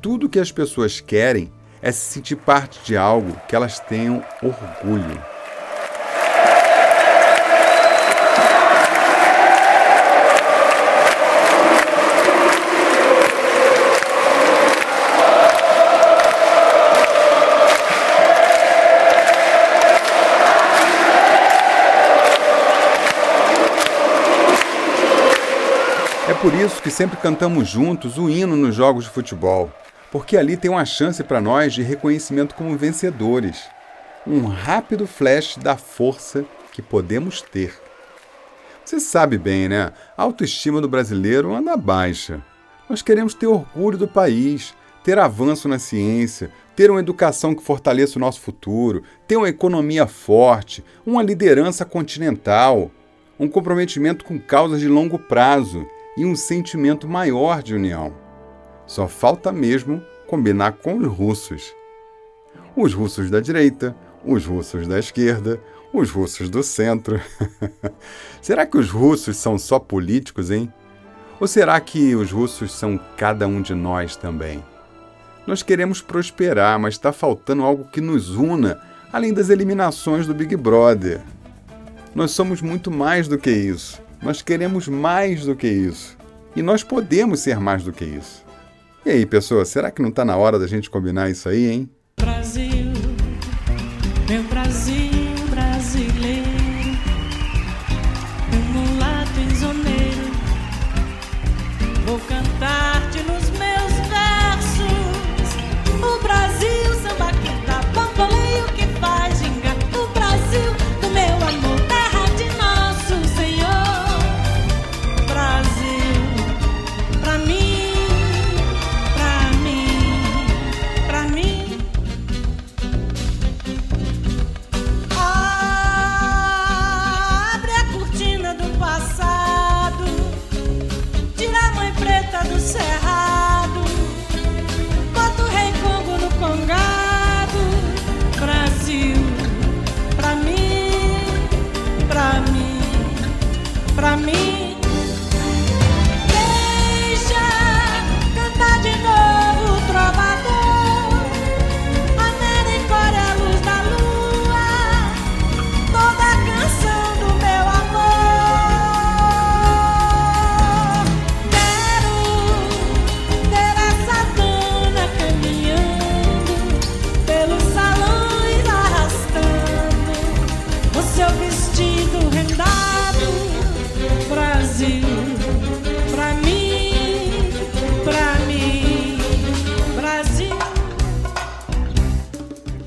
Tudo 0.00 0.30
que 0.30 0.38
as 0.38 0.50
pessoas 0.50 0.98
querem 0.98 1.52
é 1.86 1.92
se 1.92 2.14
sentir 2.14 2.34
parte 2.34 2.80
de 2.84 2.96
algo 2.96 3.40
que 3.46 3.54
elas 3.54 3.78
tenham 3.78 4.20
orgulho. 4.42 5.22
por 26.42 26.54
isso 26.54 26.80
que 26.80 26.90
sempre 26.90 27.16
cantamos 27.16 27.66
juntos 27.66 28.18
o 28.18 28.30
hino 28.30 28.54
nos 28.54 28.72
jogos 28.72 29.04
de 29.04 29.10
futebol, 29.10 29.68
porque 30.10 30.36
ali 30.36 30.56
tem 30.56 30.70
uma 30.70 30.84
chance 30.84 31.22
para 31.22 31.40
nós 31.40 31.74
de 31.74 31.82
reconhecimento 31.82 32.54
como 32.54 32.76
vencedores. 32.76 33.64
Um 34.26 34.46
rápido 34.46 35.06
flash 35.06 35.56
da 35.56 35.76
força 35.76 36.44
que 36.72 36.82
podemos 36.82 37.40
ter. 37.40 37.74
Você 38.84 39.00
sabe 39.00 39.36
bem, 39.36 39.68
né? 39.68 39.92
A 40.16 40.22
autoestima 40.22 40.80
do 40.80 40.88
brasileiro 40.88 41.54
anda 41.54 41.76
baixa. 41.76 42.40
Nós 42.88 43.02
queremos 43.02 43.34
ter 43.34 43.46
orgulho 43.46 43.98
do 43.98 44.06
país, 44.06 44.74
ter 45.02 45.18
avanço 45.18 45.68
na 45.68 45.78
ciência, 45.78 46.50
ter 46.76 46.90
uma 46.90 47.00
educação 47.00 47.54
que 47.54 47.64
fortaleça 47.64 48.18
o 48.18 48.20
nosso 48.20 48.40
futuro, 48.40 49.02
ter 49.26 49.36
uma 49.36 49.48
economia 49.48 50.06
forte, 50.06 50.84
uma 51.04 51.22
liderança 51.22 51.84
continental, 51.84 52.90
um 53.40 53.48
comprometimento 53.48 54.24
com 54.24 54.38
causas 54.38 54.80
de 54.80 54.88
longo 54.88 55.18
prazo 55.18 55.86
e 56.16 56.24
um 56.24 56.36
sentimento 56.36 57.08
maior 57.08 57.62
de 57.62 57.74
união. 57.74 58.25
Só 58.86 59.08
falta 59.08 59.52
mesmo 59.52 60.02
combinar 60.26 60.72
com 60.72 60.98
os 60.98 61.06
russos. 61.06 61.74
Os 62.76 62.94
russos 62.94 63.30
da 63.30 63.40
direita, 63.40 63.96
os 64.24 64.44
russos 64.44 64.86
da 64.86 64.98
esquerda, 64.98 65.60
os 65.92 66.10
russos 66.10 66.48
do 66.48 66.62
centro. 66.62 67.20
será 68.40 68.66
que 68.66 68.76
os 68.76 68.90
russos 68.90 69.36
são 69.36 69.58
só 69.58 69.78
políticos, 69.78 70.50
hein? 70.50 70.72
Ou 71.40 71.46
será 71.46 71.78
que 71.80 72.14
os 72.14 72.30
russos 72.30 72.72
são 72.72 72.98
cada 73.16 73.46
um 73.46 73.60
de 73.60 73.74
nós 73.74 74.16
também? 74.16 74.64
Nós 75.46 75.62
queremos 75.62 76.00
prosperar, 76.00 76.78
mas 76.78 76.94
está 76.94 77.12
faltando 77.12 77.62
algo 77.62 77.84
que 77.84 78.00
nos 78.00 78.30
una, 78.30 78.80
além 79.12 79.32
das 79.32 79.50
eliminações 79.50 80.26
do 80.26 80.34
Big 80.34 80.56
Brother. 80.56 81.20
Nós 82.14 82.30
somos 82.30 82.62
muito 82.62 82.90
mais 82.90 83.28
do 83.28 83.36
que 83.36 83.50
isso. 83.50 84.00
Nós 84.22 84.40
queremos 84.40 84.88
mais 84.88 85.44
do 85.44 85.54
que 85.54 85.68
isso. 85.68 86.16
E 86.54 86.62
nós 86.62 86.82
podemos 86.82 87.40
ser 87.40 87.60
mais 87.60 87.84
do 87.84 87.92
que 87.92 88.04
isso. 88.04 88.45
E 89.06 89.10
aí, 89.10 89.24
pessoas, 89.24 89.68
será 89.68 89.88
que 89.92 90.02
não 90.02 90.08
está 90.08 90.24
na 90.24 90.36
hora 90.36 90.58
da 90.58 90.66
gente 90.66 90.90
combinar 90.90 91.30
isso 91.30 91.48
aí, 91.48 91.70
hein? 91.70 91.88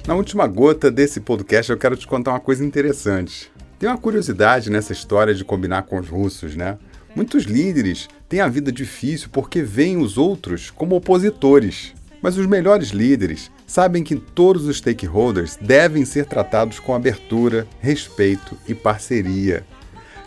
Na 0.09 0.15
última 0.15 0.47
gota 0.47 0.89
desse 0.89 1.19
podcast, 1.19 1.71
eu 1.71 1.77
quero 1.77 1.95
te 1.95 2.07
contar 2.07 2.31
uma 2.31 2.39
coisa 2.39 2.65
interessante. 2.65 3.51
Tem 3.77 3.87
uma 3.87 3.95
curiosidade 3.95 4.67
nessa 4.67 4.91
história 4.91 5.35
de 5.35 5.45
combinar 5.45 5.83
com 5.83 5.99
os 5.99 6.09
russos, 6.09 6.55
né? 6.55 6.79
Muitos 7.15 7.43
líderes 7.43 8.07
têm 8.27 8.39
a 8.39 8.47
vida 8.47 8.71
difícil 8.71 9.29
porque 9.31 9.61
veem 9.61 9.97
os 9.97 10.17
outros 10.17 10.71
como 10.71 10.95
opositores. 10.95 11.93
Mas 12.23 12.39
os 12.39 12.47
melhores 12.47 12.89
líderes 12.89 13.51
sabem 13.67 14.03
que 14.03 14.15
todos 14.15 14.65
os 14.65 14.77
stakeholders 14.77 15.59
devem 15.61 16.03
ser 16.05 16.25
tratados 16.25 16.79
com 16.79 16.95
abertura, 16.95 17.67
respeito 17.79 18.57
e 18.67 18.73
parceria. 18.73 19.63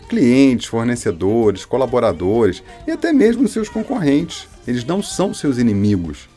Clientes, 0.09 0.67
fornecedores, 0.67 1.65
colaboradores 1.65 2.63
e 2.87 2.93
até 2.93 3.13
mesmo 3.13 3.49
seus 3.49 3.69
concorrentes. 3.69 4.47
Eles 4.65 4.85
não 4.85 5.03
são 5.03 5.35
seus 5.35 5.59
inimigos. 5.59 6.31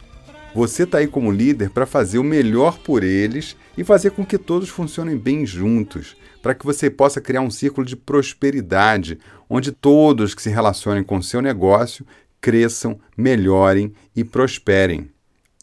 Você 0.56 0.84
está 0.84 1.00
aí 1.00 1.08
como 1.08 1.34
líder 1.34 1.70
para 1.70 1.86
fazer 1.86 2.18
o 2.18 2.24
melhor 2.24 2.80
por 2.80 3.04
eles 3.04 3.58
e 3.78 3.84
fazer 3.84 4.12
com 4.12 4.26
que 4.26 4.38
todos 4.38 4.70
funcionem 4.70 5.18
bem 5.18 5.46
juntos, 5.46 6.16
para 6.42 6.56
que 6.56 6.66
você 6.66 6.90
possa 6.90 7.20
criar 7.20 7.42
um 7.42 7.52
círculo 7.52 7.86
de 7.86 7.94
prosperidade, 7.94 9.20
onde 9.50 9.74
todos 9.74 10.34
que 10.34 10.42
se 10.42 10.50
relacionem 10.50 11.04
com 11.04 11.18
o 11.18 11.24
seu 11.24 11.42
negócio 11.42 12.08
cresçam, 12.40 12.98
melhorem 13.18 13.92
e 14.16 14.24
prosperem. 14.24 15.10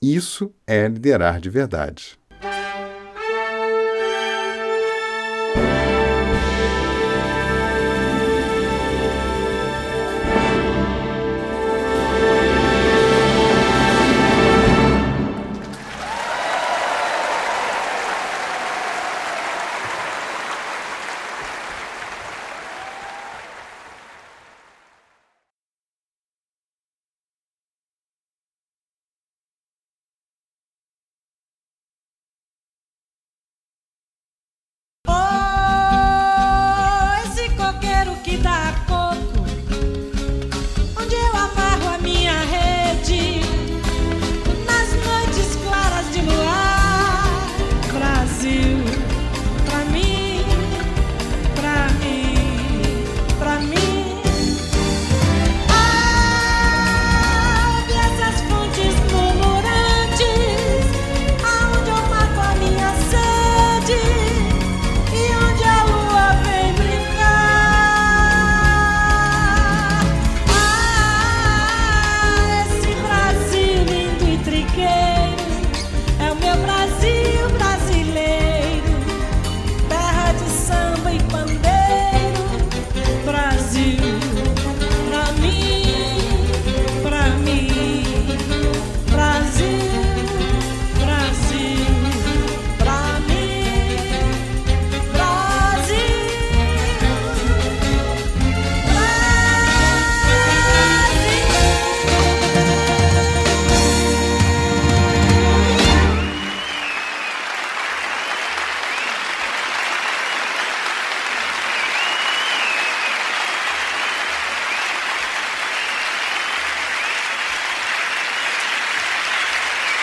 Isso 0.02 0.52
é 0.66 0.86
liderar 0.88 1.40
de 1.40 1.48
verdade. 1.48 2.18